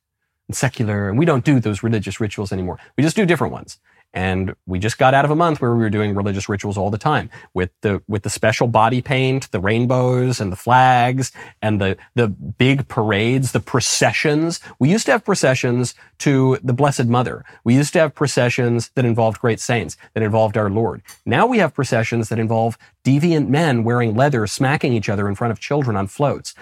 [0.46, 2.79] and secular, and we don't do those religious rituals anymore.
[2.96, 3.79] We just do different ones.
[4.12, 6.90] And we just got out of a month where we were doing religious rituals all
[6.90, 11.31] the time with the, with the special body paint, the rainbows and the flags
[11.62, 14.59] and the, the big parades, the processions.
[14.79, 17.44] We used to have processions to the Blessed Mother.
[17.62, 21.03] We used to have processions that involved great saints, that involved our Lord.
[21.25, 25.53] Now we have processions that involve deviant men wearing leather, smacking each other in front
[25.53, 26.55] of children on floats.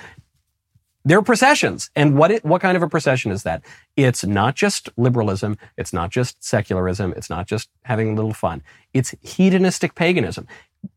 [1.09, 1.89] They're processions.
[1.97, 3.63] And what it, what kind of a procession is that?
[3.97, 5.57] It's not just liberalism.
[5.79, 7.15] It's not just secularism.
[7.17, 8.63] It's not just having a little fun.
[8.93, 10.47] It's hedonistic paganism.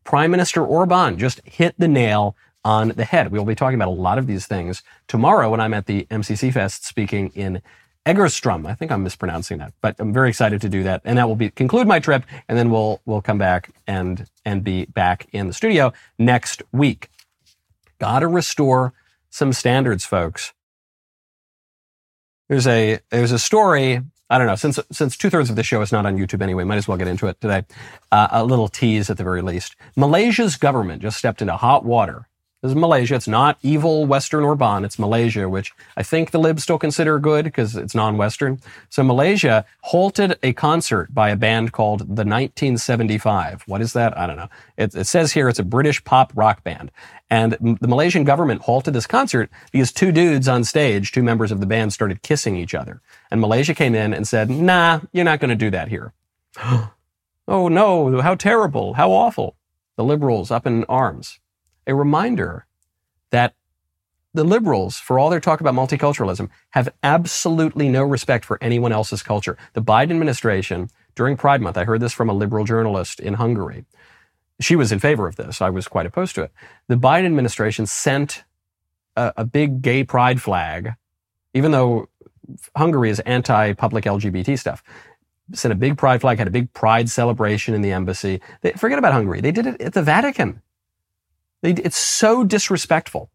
[0.04, 3.32] Prime Minister Orban just hit the nail on the head.
[3.32, 6.06] We will be talking about a lot of these things tomorrow when I'm at the
[6.10, 7.62] MCC Fest speaking in
[8.04, 8.66] Egerstrom.
[8.66, 11.00] I think I'm mispronouncing that, but I'm very excited to do that.
[11.06, 14.62] And that will be conclude my trip, and then we'll we'll come back and and
[14.62, 17.08] be back in the studio next week.
[17.98, 18.92] Gotta restore
[19.32, 20.52] some standards, folks.
[22.48, 24.00] There's a there's a story.
[24.30, 24.56] I don't know.
[24.56, 26.98] Since since two thirds of the show is not on YouTube anyway, might as well
[26.98, 27.64] get into it today.
[28.12, 29.74] Uh, a little tease at the very least.
[29.96, 32.28] Malaysia's government just stepped into hot water
[32.62, 33.16] this is Malaysia.
[33.16, 34.84] It's not evil Western Orban.
[34.84, 38.60] It's Malaysia, which I think the libs still consider good because it's non-Western.
[38.88, 43.64] So Malaysia halted a concert by a band called the 1975.
[43.66, 44.16] What is that?
[44.16, 44.48] I don't know.
[44.76, 46.92] It, it says here it's a British pop rock band.
[47.28, 51.58] And the Malaysian government halted this concert because two dudes on stage, two members of
[51.58, 53.02] the band started kissing each other.
[53.32, 56.12] And Malaysia came in and said, nah, you're not going to do that here.
[56.62, 59.56] oh no, how terrible, how awful.
[59.96, 61.40] The liberals up in arms
[61.86, 62.66] a reminder
[63.30, 63.54] that
[64.34, 69.22] the liberals, for all their talk about multiculturalism, have absolutely no respect for anyone else's
[69.22, 69.58] culture.
[69.74, 73.84] The Biden administration, during Pride Month, I heard this from a liberal journalist in Hungary.
[74.60, 75.60] She was in favor of this.
[75.60, 76.52] I was quite opposed to it.
[76.88, 78.44] The Biden administration sent
[79.16, 80.94] a, a big gay pride flag,
[81.52, 82.08] even though
[82.76, 84.82] Hungary is anti public LGBT stuff.
[85.52, 88.40] Sent a big pride flag, had a big pride celebration in the embassy.
[88.62, 89.40] They, forget about Hungary.
[89.40, 90.62] They did it at the Vatican.
[91.62, 93.30] It's so disrespectful.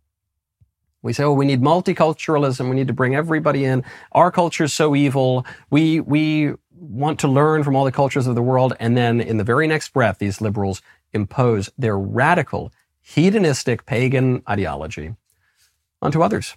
[1.01, 2.69] We say, oh, we need multiculturalism.
[2.69, 3.83] We need to bring everybody in.
[4.11, 5.45] Our culture is so evil.
[5.69, 8.73] We, we want to learn from all the cultures of the world.
[8.79, 10.81] And then in the very next breath, these liberals
[11.13, 15.15] impose their radical, hedonistic pagan ideology
[16.01, 16.55] onto others.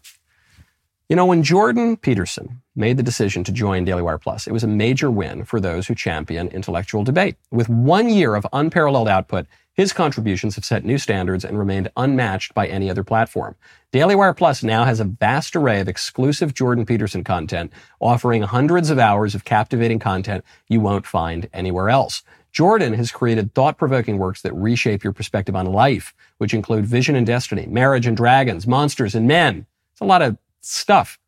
[1.09, 4.63] You know, when Jordan Peterson made the decision to join Daily Wire Plus, it was
[4.63, 7.37] a major win for those who champion intellectual debate.
[7.51, 9.47] With one year of unparalleled output,
[9.81, 13.57] his contributions have set new standards and remained unmatched by any other platform.
[13.93, 18.91] Daily Wire Plus now has a vast array of exclusive Jordan Peterson content, offering hundreds
[18.91, 22.23] of hours of captivating content you won't find anywhere else.
[22.53, 27.27] Jordan has created thought-provoking works that reshape your perspective on life, which include Vision and
[27.27, 29.65] Destiny, Marriage and Dragons, Monsters and Men.
[29.93, 31.19] It's a lot of stuff.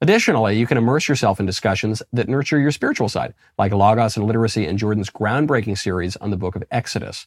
[0.00, 4.26] Additionally, you can immerse yourself in discussions that nurture your spiritual side, like Logos and
[4.26, 7.26] Literacy and Jordan's groundbreaking series on the book of Exodus.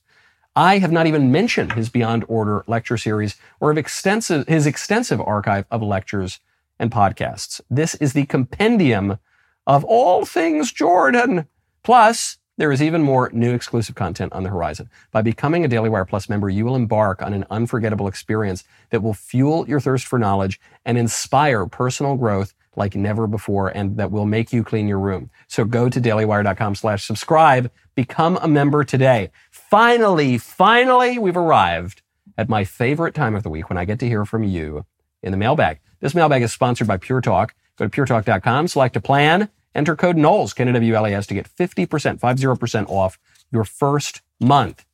[0.59, 5.65] I have not even mentioned his Beyond Order lecture series or extensive, his extensive archive
[5.71, 6.41] of lectures
[6.77, 7.61] and podcasts.
[7.69, 9.19] This is the compendium
[9.65, 11.47] of all things Jordan.
[11.81, 14.89] Plus, there is even more new exclusive content on the horizon.
[15.13, 19.01] By becoming a Daily Wire Plus member, you will embark on an unforgettable experience that
[19.01, 24.11] will fuel your thirst for knowledge and inspire personal growth like never before and that
[24.11, 25.29] will make you clean your room.
[25.47, 29.31] So go to dailywire.com slash subscribe, become a member today
[29.69, 32.01] finally, finally, we've arrived
[32.37, 34.85] at my favorite time of the week when I get to hear from you
[35.21, 35.79] in the mailbag.
[35.99, 37.53] This mailbag is sponsored by Pure Talk.
[37.77, 43.19] Go to puretalk.com, select a plan, enter code Knowles, K-N-W-L-E-S, to get 50%, 50% off
[43.51, 44.85] your first month.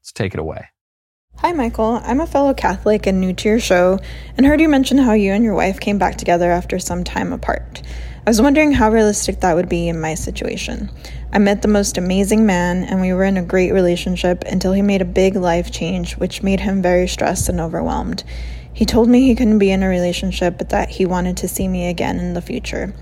[0.00, 0.68] Let's take it away.
[1.38, 2.00] Hi, Michael.
[2.02, 4.00] I'm a fellow Catholic and new to your show,
[4.36, 7.32] and heard you mention how you and your wife came back together after some time
[7.32, 7.82] apart.
[8.28, 10.90] I was wondering how realistic that would be in my situation.
[11.32, 14.82] I met the most amazing man, and we were in a great relationship until he
[14.82, 18.24] made a big life change, which made him very stressed and overwhelmed.
[18.70, 21.66] He told me he couldn't be in a relationship, but that he wanted to see
[21.66, 22.92] me again in the future.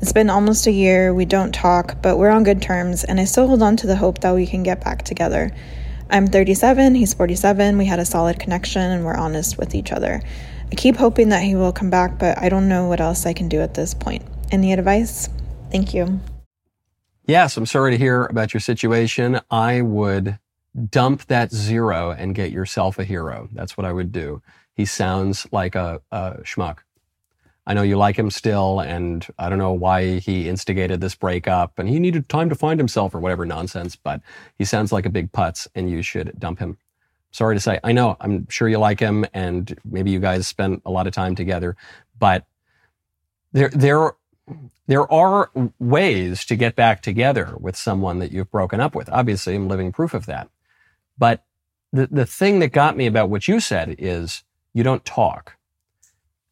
[0.00, 3.26] It's been almost a year, we don't talk, but we're on good terms, and I
[3.26, 5.52] still hold on to the hope that we can get back together.
[6.10, 10.20] I'm 37, he's 47, we had a solid connection, and we're honest with each other.
[10.72, 13.34] I keep hoping that he will come back, but I don't know what else I
[13.34, 14.24] can do at this point.
[14.50, 15.28] Any advice?
[15.70, 16.20] Thank you.
[17.26, 19.40] Yes, I'm sorry to hear about your situation.
[19.50, 20.38] I would
[20.90, 23.48] dump that zero and get yourself a hero.
[23.52, 24.42] That's what I would do.
[24.74, 26.78] He sounds like a, a schmuck.
[27.66, 31.78] I know you like him still, and I don't know why he instigated this breakup
[31.78, 34.20] and he needed time to find himself or whatever nonsense, but
[34.58, 36.76] he sounds like a big putz and you should dump him.
[37.30, 37.80] Sorry to say.
[37.82, 41.14] I know, I'm sure you like him and maybe you guys spent a lot of
[41.14, 41.74] time together,
[42.18, 42.44] but
[43.52, 44.12] there, there,
[44.86, 49.08] there are ways to get back together with someone that you've broken up with.
[49.08, 50.48] Obviously, I'm living proof of that.
[51.16, 51.44] But
[51.92, 54.42] the, the thing that got me about what you said is
[54.74, 55.56] you don't talk.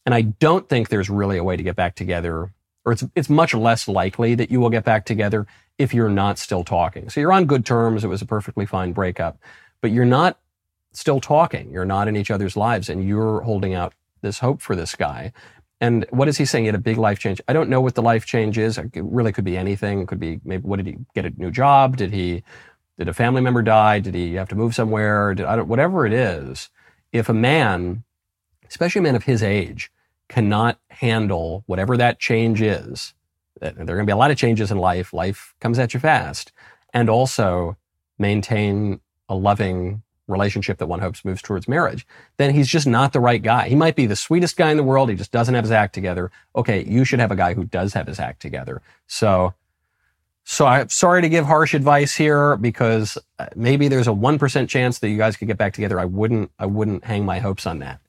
[0.07, 2.53] And I don't think there's really a way to get back together,
[2.85, 5.47] or it's, it's much less likely that you will get back together
[5.79, 7.11] if you're not still talking.
[7.11, 8.05] So you're on good terms.
[8.05, 9.39] It was a perfectly fine breakup,
[9.81, 10.39] but you're not
[10.93, 11.71] still talking.
[11.71, 15.33] You're not in each other's lives and you're holding out this hope for this guy.
[15.83, 16.63] And what is he saying?
[16.63, 17.41] He had a big life change.
[17.49, 18.79] I don't know what the life change is.
[18.79, 20.01] It really could be anything.
[20.01, 21.97] It could be maybe what did he get a new job?
[21.97, 22.45] Did he
[22.99, 23.99] did a family member die?
[23.99, 25.35] Did he have to move somewhere?
[25.35, 26.71] Did, I don't, whatever it is,
[27.11, 28.05] if a man,
[28.69, 29.91] especially a man of his age,
[30.29, 33.13] cannot handle whatever that change is,
[33.61, 35.13] uh, there are going to be a lot of changes in life.
[35.13, 36.53] Life comes at you fast.
[36.95, 37.77] And also
[38.21, 42.07] maintain a loving relationship that one hopes moves towards marriage,
[42.37, 43.69] then he's just not the right guy.
[43.69, 45.09] He might be the sweetest guy in the world.
[45.09, 46.31] He just doesn't have his act together.
[46.57, 48.83] Okay, you should have a guy who does have his act together.
[49.07, 49.55] So,
[50.45, 54.99] so I'm sorry to give harsh advice here because uh, maybe there's a 1% chance
[54.99, 56.01] that you guys could get back together.
[56.01, 58.01] I wouldn't, I wouldn't hang my hopes on that.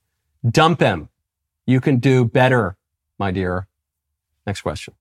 [0.49, 1.09] Dump him.
[1.66, 2.76] You can do better,
[3.18, 3.68] my dear.
[4.45, 4.95] Next question.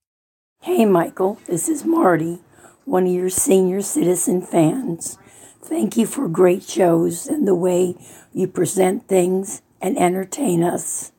[0.61, 2.39] Hey, Michael, this is Marty,
[2.85, 5.19] one of your senior citizen fans.
[5.65, 7.95] Thank you for great shows and the way
[8.33, 11.13] you present things and entertain us.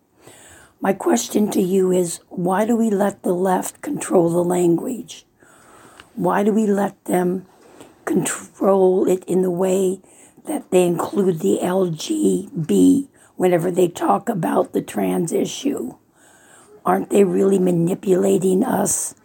[0.82, 5.26] My question to you is why do we let the left control the language?
[6.16, 7.46] Why do we let them
[8.04, 10.02] control it in the way
[10.44, 15.96] that they include the LGB whenever they talk about the trans issue?
[16.86, 19.16] Aren't they really manipulating us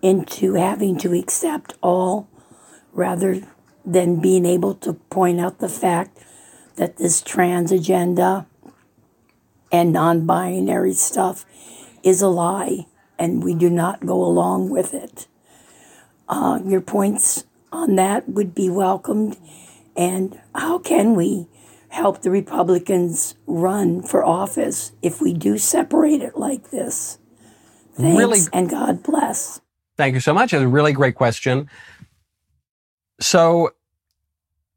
[0.00, 2.30] into having to accept all
[2.94, 3.42] rather
[3.92, 6.18] than being able to point out the fact
[6.76, 8.46] that this trans agenda
[9.72, 11.44] and non binary stuff
[12.02, 12.86] is a lie
[13.18, 15.26] and we do not go along with it.
[16.28, 19.36] Uh, your points on that would be welcomed.
[19.96, 21.48] And how can we
[21.88, 27.18] help the Republicans run for office if we do separate it like this?
[27.94, 29.60] Thanks Really- and God bless.
[29.96, 30.52] Thank you so much.
[30.52, 31.68] It's a really great question.
[33.20, 33.70] So,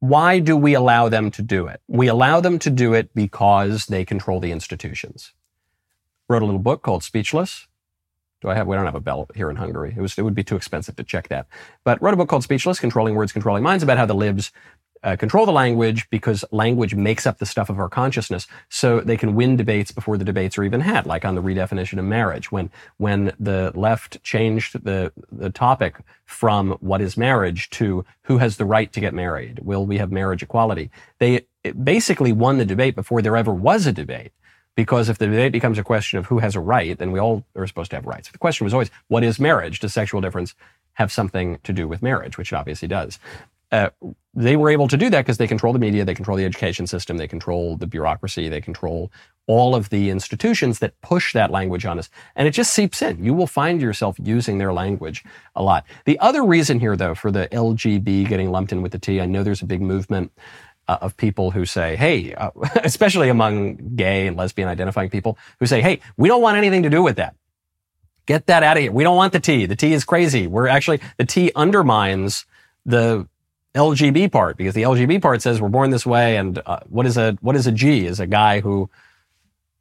[0.01, 1.79] why do we allow them to do it?
[1.87, 5.33] We allow them to do it because they control the institutions.
[6.27, 7.67] Wrote a little book called Speechless.
[8.41, 8.65] Do I have?
[8.65, 9.93] We don't have a bell here in Hungary.
[9.95, 10.17] It was.
[10.17, 11.45] It would be too expensive to check that.
[11.83, 14.51] But wrote a book called Speechless: Controlling Words, Controlling Minds, about how the libs
[15.03, 19.17] uh, control the language because language makes up the stuff of our consciousness, so they
[19.17, 22.51] can win debates before the debates are even had, like on the redefinition of marriage.
[22.51, 28.57] When when the left changed the the topic from what is marriage to who has
[28.57, 30.91] the right to get married, will we have marriage equality?
[31.19, 31.45] They
[31.83, 34.31] basically won the debate before there ever was a debate.
[34.73, 37.43] Because if the debate becomes a question of who has a right, then we all
[37.57, 38.31] are supposed to have rights.
[38.31, 39.81] The question was always, what is marriage?
[39.81, 40.55] Does sexual difference
[40.93, 42.37] have something to do with marriage?
[42.37, 43.19] Which it obviously does.
[43.71, 43.89] Uh,
[44.33, 46.87] they were able to do that because they control the media, they control the education
[46.87, 49.11] system, they control the bureaucracy, they control
[49.47, 52.09] all of the institutions that push that language on us.
[52.35, 53.23] And it just seeps in.
[53.23, 55.23] You will find yourself using their language
[55.55, 55.85] a lot.
[56.05, 59.25] The other reason here, though, for the LGB getting lumped in with the T, I
[59.25, 60.31] know there's a big movement
[60.87, 62.51] uh, of people who say, hey, uh,
[62.83, 66.89] especially among gay and lesbian identifying people who say, hey, we don't want anything to
[66.89, 67.35] do with that.
[68.25, 68.91] Get that out of here.
[68.91, 69.65] We don't want the T.
[69.65, 70.47] The T is crazy.
[70.47, 72.45] We're actually, the T undermines
[72.85, 73.27] the
[73.75, 76.37] LGB part because the LGB part says we're born this way.
[76.37, 78.05] And uh, what is a, what is a G?
[78.05, 78.89] Is a guy who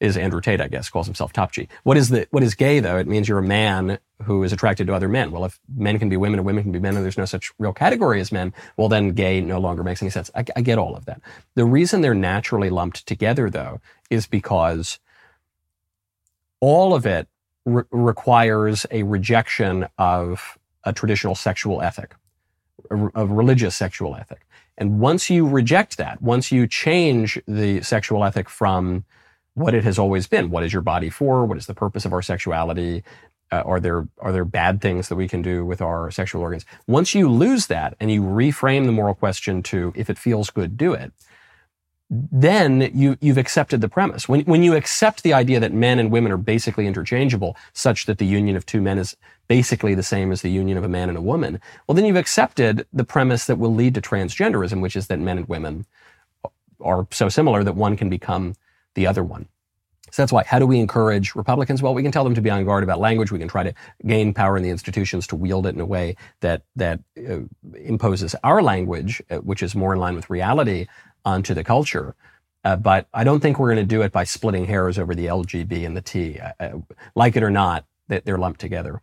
[0.00, 1.68] is Andrew Tate, I guess, calls himself top G.
[1.82, 2.96] What is the, what is gay though?
[2.96, 5.30] It means you're a man who is attracted to other men.
[5.30, 7.52] Well, if men can be women and women can be men and there's no such
[7.58, 10.30] real category as men, well then gay no longer makes any sense.
[10.34, 11.20] I, I get all of that.
[11.54, 14.98] The reason they're naturally lumped together though is because
[16.60, 17.28] all of it
[17.64, 22.14] re- requires a rejection of a traditional sexual ethic,
[22.90, 24.46] a, religious sexual ethic.
[24.78, 29.04] And once you reject that, once you change the sexual ethic from
[29.54, 31.44] what it has always been, what is your body for?
[31.44, 33.02] What is the purpose of our sexuality?
[33.52, 36.64] Uh, are there are there bad things that we can do with our sexual organs?
[36.86, 40.76] Once you lose that and you reframe the moral question to if it feels good,
[40.76, 41.12] do it.
[42.12, 44.28] Then you you've accepted the premise.
[44.28, 48.18] When when you accept the idea that men and women are basically interchangeable, such that
[48.18, 51.08] the union of two men is basically the same as the union of a man
[51.08, 54.96] and a woman, well then you've accepted the premise that will lead to transgenderism, which
[54.96, 55.86] is that men and women
[56.80, 58.54] are so similar that one can become
[58.94, 59.46] the other one.
[60.10, 60.42] So that's why.
[60.44, 61.82] How do we encourage Republicans?
[61.82, 63.30] Well, we can tell them to be on guard about language.
[63.30, 63.72] We can try to
[64.04, 67.40] gain power in the institutions to wield it in a way that that uh,
[67.76, 70.88] imposes our language, uh, which is more in line with reality,
[71.24, 72.14] onto the culture.
[72.62, 75.26] Uh, but I don't think we're going to do it by splitting hairs over the
[75.26, 76.38] LGB and the T.
[76.38, 76.78] Uh,
[77.14, 79.02] like it or not, they're lumped together.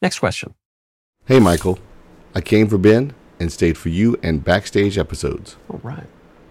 [0.00, 0.54] Next question.
[1.26, 1.78] Hey, Michael.
[2.34, 5.56] I came for Ben and stayed for you and backstage episodes.
[5.68, 6.06] All right.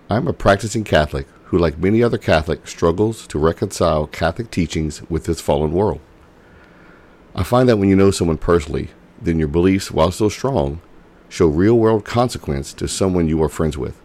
[0.10, 5.26] I'm a practicing Catholic who, like many other Catholics, struggles to reconcile Catholic teachings with
[5.26, 6.02] this fallen world.
[7.36, 8.90] I find that when you know someone personally,
[9.22, 10.82] then your beliefs, while still strong,
[11.30, 14.00] show real world consequence to someone you are friends with.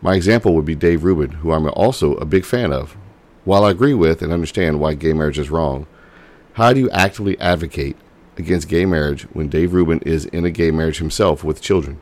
[0.00, 2.96] My example would be Dave Rubin, who I'm also a big fan of.
[3.44, 5.86] While I agree with and understand why gay marriage is wrong,
[6.52, 7.96] how do you actively advocate
[8.36, 11.98] against gay marriage when Dave Rubin is in a gay marriage himself with children?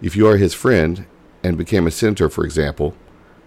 [0.00, 1.04] If you are his friend
[1.42, 2.94] and became a senator, for example,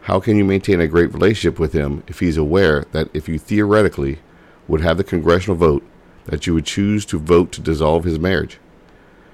[0.02, 3.40] how can you maintain a great relationship with him if he's aware that if you
[3.40, 4.20] theoretically
[4.68, 5.84] would have the congressional vote,
[6.26, 8.60] that you would choose to vote to dissolve his marriage?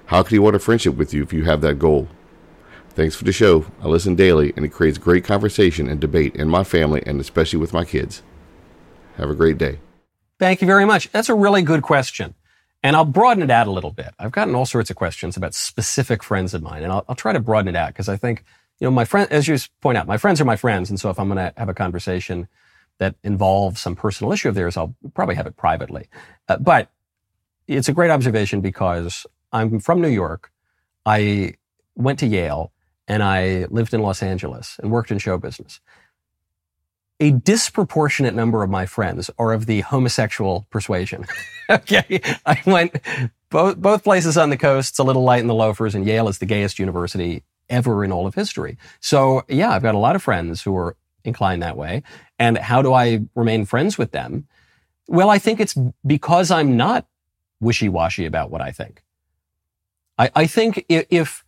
[0.06, 2.08] How could he want a friendship with you if you have that goal?
[2.96, 3.66] Thanks for the show.
[3.82, 7.60] I listen daily, and it creates great conversation and debate in my family and especially
[7.60, 8.24] with my kids.
[9.18, 9.80] Have a great day.
[10.40, 11.12] Thank you very much.
[11.12, 12.36] That's a really good question.
[12.84, 14.14] And I'll broaden it out a little bit.
[14.18, 17.34] I've gotten all sorts of questions about specific friends of mine, and I'll, I'll try
[17.34, 18.46] to broaden it out because I think,
[18.80, 20.90] you know, my friend, as you point out, my friends are my friends.
[20.90, 22.48] And so if I'm going to have a conversation
[23.00, 26.08] that involves some personal issue of theirs, I'll probably have it privately.
[26.48, 26.90] Uh, but
[27.68, 30.52] it's a great observation because I'm from New York.
[31.06, 31.56] I
[31.96, 32.72] went to Yale
[33.08, 35.80] and I lived in Los Angeles and worked in show business.
[37.20, 41.26] A disproportionate number of my friends are of the homosexual persuasion.
[41.70, 42.22] okay.
[42.46, 42.96] I went
[43.50, 44.92] both, both places on the coast.
[44.92, 48.12] It's a little light in the loafers and Yale is the gayest university ever in
[48.12, 48.78] all of history.
[49.00, 52.04] So yeah, I've got a lot of friends who are inclined that way.
[52.38, 54.48] And how do I remain friends with them?
[55.08, 55.76] Well, I think it's
[56.06, 57.08] because I'm not
[57.62, 59.04] wishy-washy about what I think.
[60.18, 61.45] I, I think if if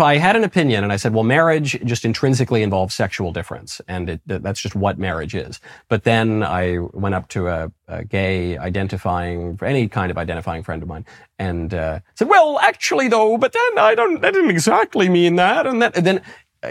[0.00, 4.08] I had an opinion and I said, well, marriage just intrinsically involves sexual difference, and
[4.08, 5.60] it, that's just what marriage is.
[5.88, 10.82] But then I went up to a, a gay identifying, any kind of identifying friend
[10.82, 11.04] of mine,
[11.38, 15.66] and uh, said, well, actually, though, but then I don't, I didn't exactly mean that,
[15.66, 16.22] and that, and then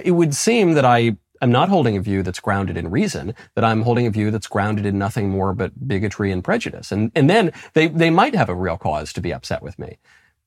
[0.04, 3.64] it would seem that I am not holding a view that's grounded in reason, that
[3.64, 6.92] I'm holding a view that's grounded in nothing more but bigotry and prejudice.
[6.92, 10.00] And, and then they, they might have a real cause to be upset with me.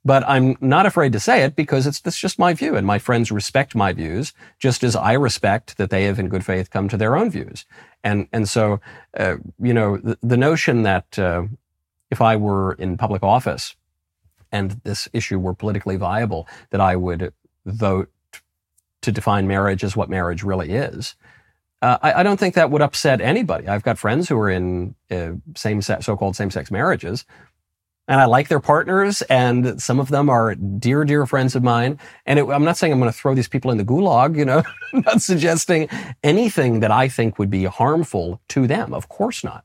[0.05, 3.30] But I'm not afraid to say it because it's, just my view and my friends
[3.30, 6.96] respect my views just as I respect that they have in good faith come to
[6.96, 7.66] their own views.
[8.03, 8.80] And, and so,
[9.18, 11.44] uh, you know, the, the notion that, uh,
[12.11, 13.76] if I were in public office
[14.51, 17.32] and this issue were politically viable, that I would
[17.66, 18.11] vote
[19.03, 21.14] to define marriage as what marriage really is.
[21.82, 23.66] Uh, I, I, don't think that would upset anybody.
[23.66, 27.24] I've got friends who are in uh, same so-called same-sex marriages
[28.11, 31.96] and I like their partners, and some of them are dear, dear friends of mine.
[32.26, 34.44] And it, I'm not saying I'm going to throw these people in the gulag, you
[34.44, 35.88] know, I'm not suggesting
[36.24, 38.92] anything that I think would be harmful to them.
[38.92, 39.64] Of course not.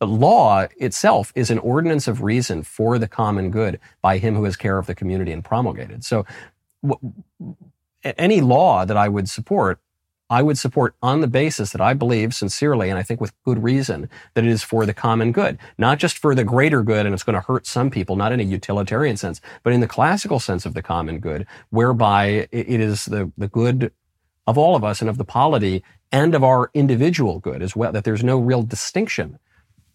[0.00, 4.44] The law itself is an ordinance of reason for the common good by him who
[4.44, 6.04] has care of the community and promulgated.
[6.04, 6.24] So,
[6.82, 7.12] w-
[8.02, 9.78] any law that I would support
[10.32, 13.62] I would support on the basis that I believe sincerely, and I think with good
[13.62, 17.12] reason, that it is for the common good, not just for the greater good, and
[17.12, 20.40] it's going to hurt some people, not in a utilitarian sense, but in the classical
[20.40, 23.92] sense of the common good, whereby it is the, the good
[24.46, 27.92] of all of us and of the polity and of our individual good as well,
[27.92, 29.38] that there's no real distinction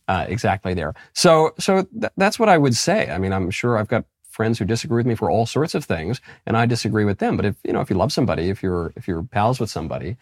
[0.08, 0.94] uh, exactly there.
[1.14, 3.10] So, so th- that's what I would say.
[3.10, 4.06] I mean, I'm sure I've got
[4.38, 7.36] friends who disagree with me for all sorts of things, and I disagree with them.
[7.38, 10.16] But if you know, if you love somebody, if you're if you're pals with somebody,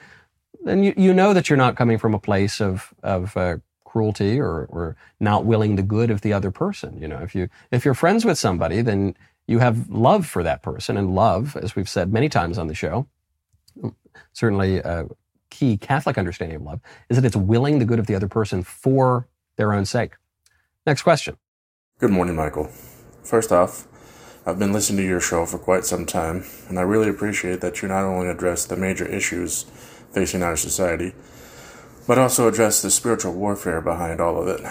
[0.63, 4.39] then you, you know that you're not coming from a place of of uh, cruelty
[4.39, 6.99] or or not willing the good of the other person.
[7.01, 9.15] You know, if you if you're friends with somebody, then
[9.47, 12.73] you have love for that person, and love, as we've said many times on the
[12.73, 13.07] show,
[14.33, 15.05] certainly a
[15.49, 18.63] key Catholic understanding of love is that it's willing the good of the other person
[18.63, 20.13] for their own sake.
[20.85, 21.37] Next question.
[21.99, 22.69] Good morning, Michael.
[23.23, 23.87] First off,
[24.47, 27.81] I've been listening to your show for quite some time, and I really appreciate that
[27.81, 29.63] you not only address the major issues
[30.11, 31.15] facing our society,
[32.05, 34.61] but also address the spiritual warfare behind all of it.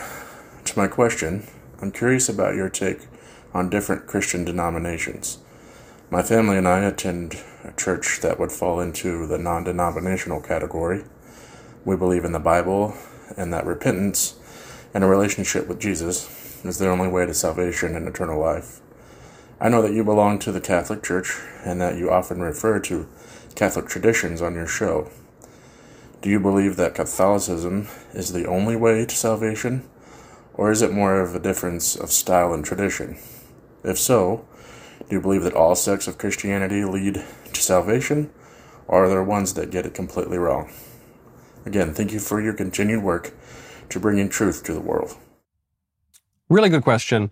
[0.67, 1.49] To my question,
[1.83, 3.09] I'm curious about your take
[3.53, 5.39] on different Christian denominations.
[6.09, 11.03] My family and I attend a church that would fall into the non denominational category.
[11.85, 12.95] We believe in the Bible
[13.37, 14.37] and that repentance
[14.95, 18.81] and a relationship with Jesus is the only way to salvation and eternal life.
[19.65, 23.09] I know that you belong to the Catholic Church and that you often refer to
[23.55, 25.11] Catholic traditions on your show.
[26.21, 29.89] Do you believe that Catholicism is the only way to salvation,
[30.53, 33.17] or is it more of a difference of style and tradition?
[33.83, 34.47] If so,
[35.09, 38.31] do you believe that all sects of Christianity lead to salvation,
[38.87, 40.75] or are there ones that get it completely wrong?
[41.65, 43.33] Again, thank you for your continued work
[43.89, 45.17] to bringing truth to the world.
[46.51, 47.31] Really good question.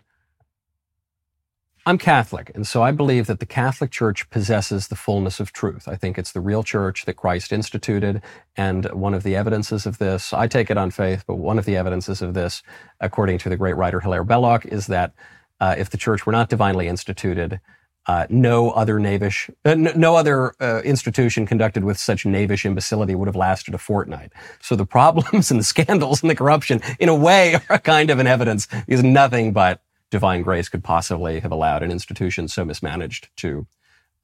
[1.84, 5.88] I'm Catholic, and so I believe that the Catholic Church possesses the fullness of truth.
[5.88, 8.22] I think it's the real church that Christ instituted,
[8.56, 11.64] and one of the evidences of this, I take it on faith, but one of
[11.64, 12.62] the evidences of this,
[13.00, 15.12] according to the great writer Hilaire Belloc, is that
[15.58, 17.60] uh, if the church were not divinely instituted,
[18.06, 23.26] uh, no other knavish, uh, no, other uh, institution conducted with such knavish imbecility would
[23.26, 24.32] have lasted a fortnight.
[24.60, 28.10] So the problems and the scandals and the corruption, in a way, are a kind
[28.10, 29.82] of an evidence is nothing but
[30.12, 33.66] divine grace could possibly have allowed an institution so mismanaged to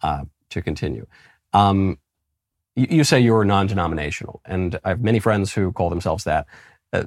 [0.02, 1.06] uh, to continue.
[1.52, 1.98] Um,
[2.76, 6.46] you, you, say you are non-denominational, and I have many friends who call themselves that.
[6.92, 7.04] Uh,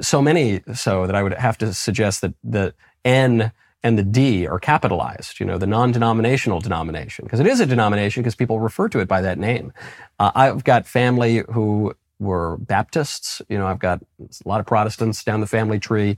[0.00, 3.50] so many so that I would have to suggest that the N
[3.82, 8.22] and the D are capitalized, you know, the non-denominational denomination, because it is a denomination
[8.22, 9.72] because people refer to it by that name.
[10.20, 15.24] Uh, I've got family who were Baptists, you know, I've got a lot of Protestants
[15.24, 16.16] down the family tree.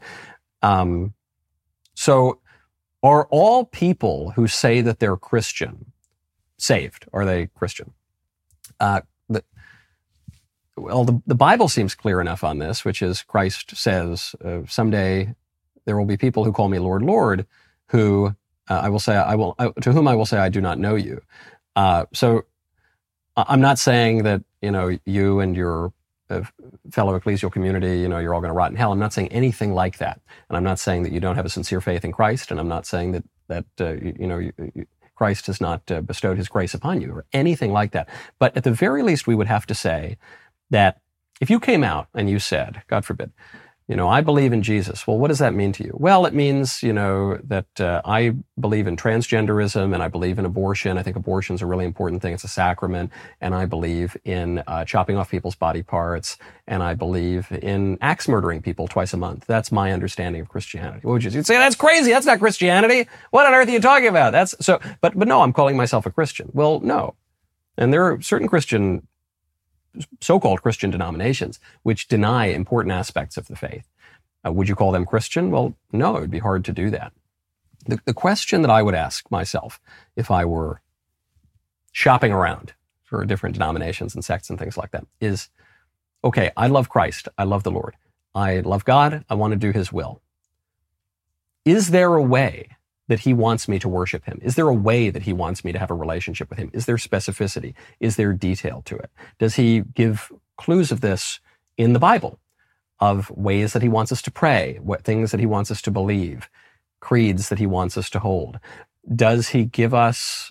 [0.62, 1.14] Um,
[1.96, 2.40] so,
[3.02, 5.92] are all people who say that they're Christian
[6.58, 7.06] saved?
[7.12, 7.92] Are they Christian?
[8.78, 9.42] Uh, the,
[10.76, 15.34] well, the, the Bible seems clear enough on this, which is Christ says, uh, someday
[15.86, 17.46] there will be people who call me Lord, Lord,
[17.88, 18.34] who
[18.68, 20.78] uh, I will say, I will, I, to whom I will say, I do not
[20.78, 21.22] know you.
[21.76, 22.44] Uh, so
[23.36, 25.92] I'm not saying that, you know, you and your
[26.90, 28.92] fellow ecclesial community, you know, you're all going to rot in hell.
[28.92, 31.50] I'm not saying anything like that, and I'm not saying that you don't have a
[31.50, 34.52] sincere faith in Christ, and I'm not saying that that uh, you, you, know you,
[35.14, 38.08] Christ has not uh, bestowed His grace upon you or anything like that.
[38.38, 40.18] But at the very least, we would have to say
[40.70, 41.00] that
[41.40, 43.32] if you came out and you said, God forbid,
[43.88, 45.06] you know, I believe in Jesus.
[45.06, 45.92] Well, what does that mean to you?
[45.94, 50.44] Well, it means, you know, that uh, I believe in transgenderism and I believe in
[50.44, 50.98] abortion.
[50.98, 52.34] I think abortion is a really important thing.
[52.34, 53.12] It's a sacrament.
[53.40, 56.36] And I believe in uh, chopping off people's body parts.
[56.66, 59.44] And I believe in axe murdering people twice a month.
[59.46, 61.00] That's my understanding of Christianity.
[61.02, 62.10] What would you You'd say, that's crazy.
[62.10, 63.08] That's not Christianity.
[63.30, 64.32] What on earth are you talking about?
[64.32, 66.50] That's so, but, but no, I'm calling myself a Christian.
[66.52, 67.14] Well, no.
[67.78, 69.06] And there are certain Christian
[70.20, 73.88] so-called Christian denominations which deny important aspects of the faith.
[74.46, 75.50] Uh, would you call them Christian?
[75.50, 77.12] Well, no, it would be hard to do that.
[77.86, 79.80] The, the question that I would ask myself
[80.16, 80.80] if I were
[81.92, 82.74] shopping around
[83.04, 85.48] for different denominations and sects and things like that is,
[86.24, 87.28] okay, I love Christ.
[87.38, 87.96] I love the Lord.
[88.34, 89.24] I love God.
[89.30, 90.20] I want to do his will.
[91.64, 92.75] Is there a way
[93.08, 94.38] that he wants me to worship him?
[94.42, 96.70] Is there a way that he wants me to have a relationship with him?
[96.72, 97.74] Is there specificity?
[98.00, 99.10] Is there detail to it?
[99.38, 101.40] Does he give clues of this
[101.76, 102.38] in the Bible
[103.00, 105.90] of ways that he wants us to pray, what things that he wants us to
[105.90, 106.48] believe,
[107.00, 108.58] creeds that he wants us to hold?
[109.14, 110.50] Does he give us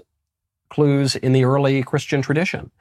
[0.70, 2.72] clues in the early Christian tradition,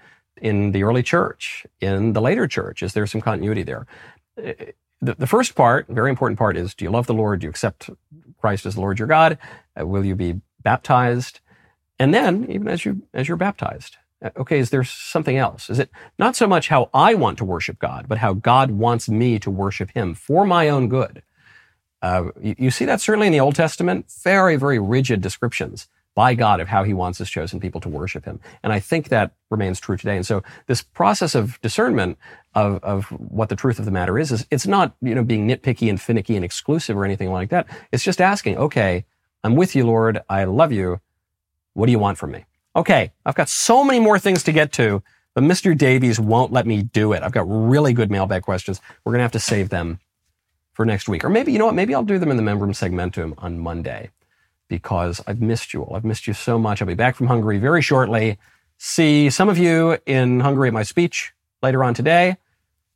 [0.41, 2.83] in the early church, in the later church?
[2.83, 3.87] Is there some continuity there?
[5.05, 7.41] The, the first part, very important part, is do you love the Lord?
[7.41, 7.91] Do you accept
[8.41, 9.39] Christ as the Lord your God?
[9.79, 11.41] Uh, will you be baptized?
[11.99, 15.69] And then, even as you as you're baptized, uh, okay, is there something else?
[15.69, 19.09] Is it not so much how I want to worship God, but how God wants
[19.09, 21.23] me to worship Him for my own good?
[22.01, 26.35] Uh, you, you, see that certainly in the Old Testament, very, very rigid descriptions by
[26.35, 29.33] God of how He wants His chosen people to worship Him, and I think that
[29.51, 30.17] remains true today.
[30.17, 32.19] And so, this process of discernment
[32.55, 35.49] of, of what the truth of the matter is, is it's not you know being
[35.49, 37.67] nitpicky and finicky and exclusive or anything like that.
[37.93, 39.05] It's just asking, okay,
[39.43, 40.23] I'm with you, Lord.
[40.29, 41.01] I love you.
[41.75, 42.45] What do you want from me?
[42.77, 45.03] Okay, I've got so many more things to get to,
[45.35, 45.77] but Mr.
[45.77, 47.23] Davies won't let me do it.
[47.23, 48.81] I've got really good mailbag questions.
[49.05, 50.01] We're going to have to save them
[50.73, 51.25] for next week.
[51.25, 51.75] Or maybe, you know what?
[51.75, 54.11] Maybe I'll do them in the Membrum Segmentum on Monday
[54.79, 55.95] because I've missed you all.
[55.95, 56.83] I've missed you so much.
[56.83, 58.39] I'll be back from Hungary very shortly.
[58.79, 62.31] See some of you in Hungary at my speech later on today.
[62.31, 62.37] In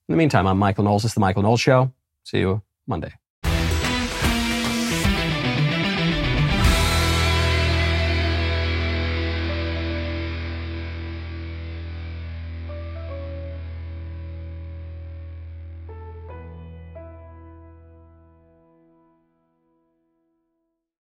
[0.09, 1.03] the meantime, I'm Michael Knowles.
[1.03, 1.93] This is The Michael Knowles Show.
[2.25, 3.13] See you Monday.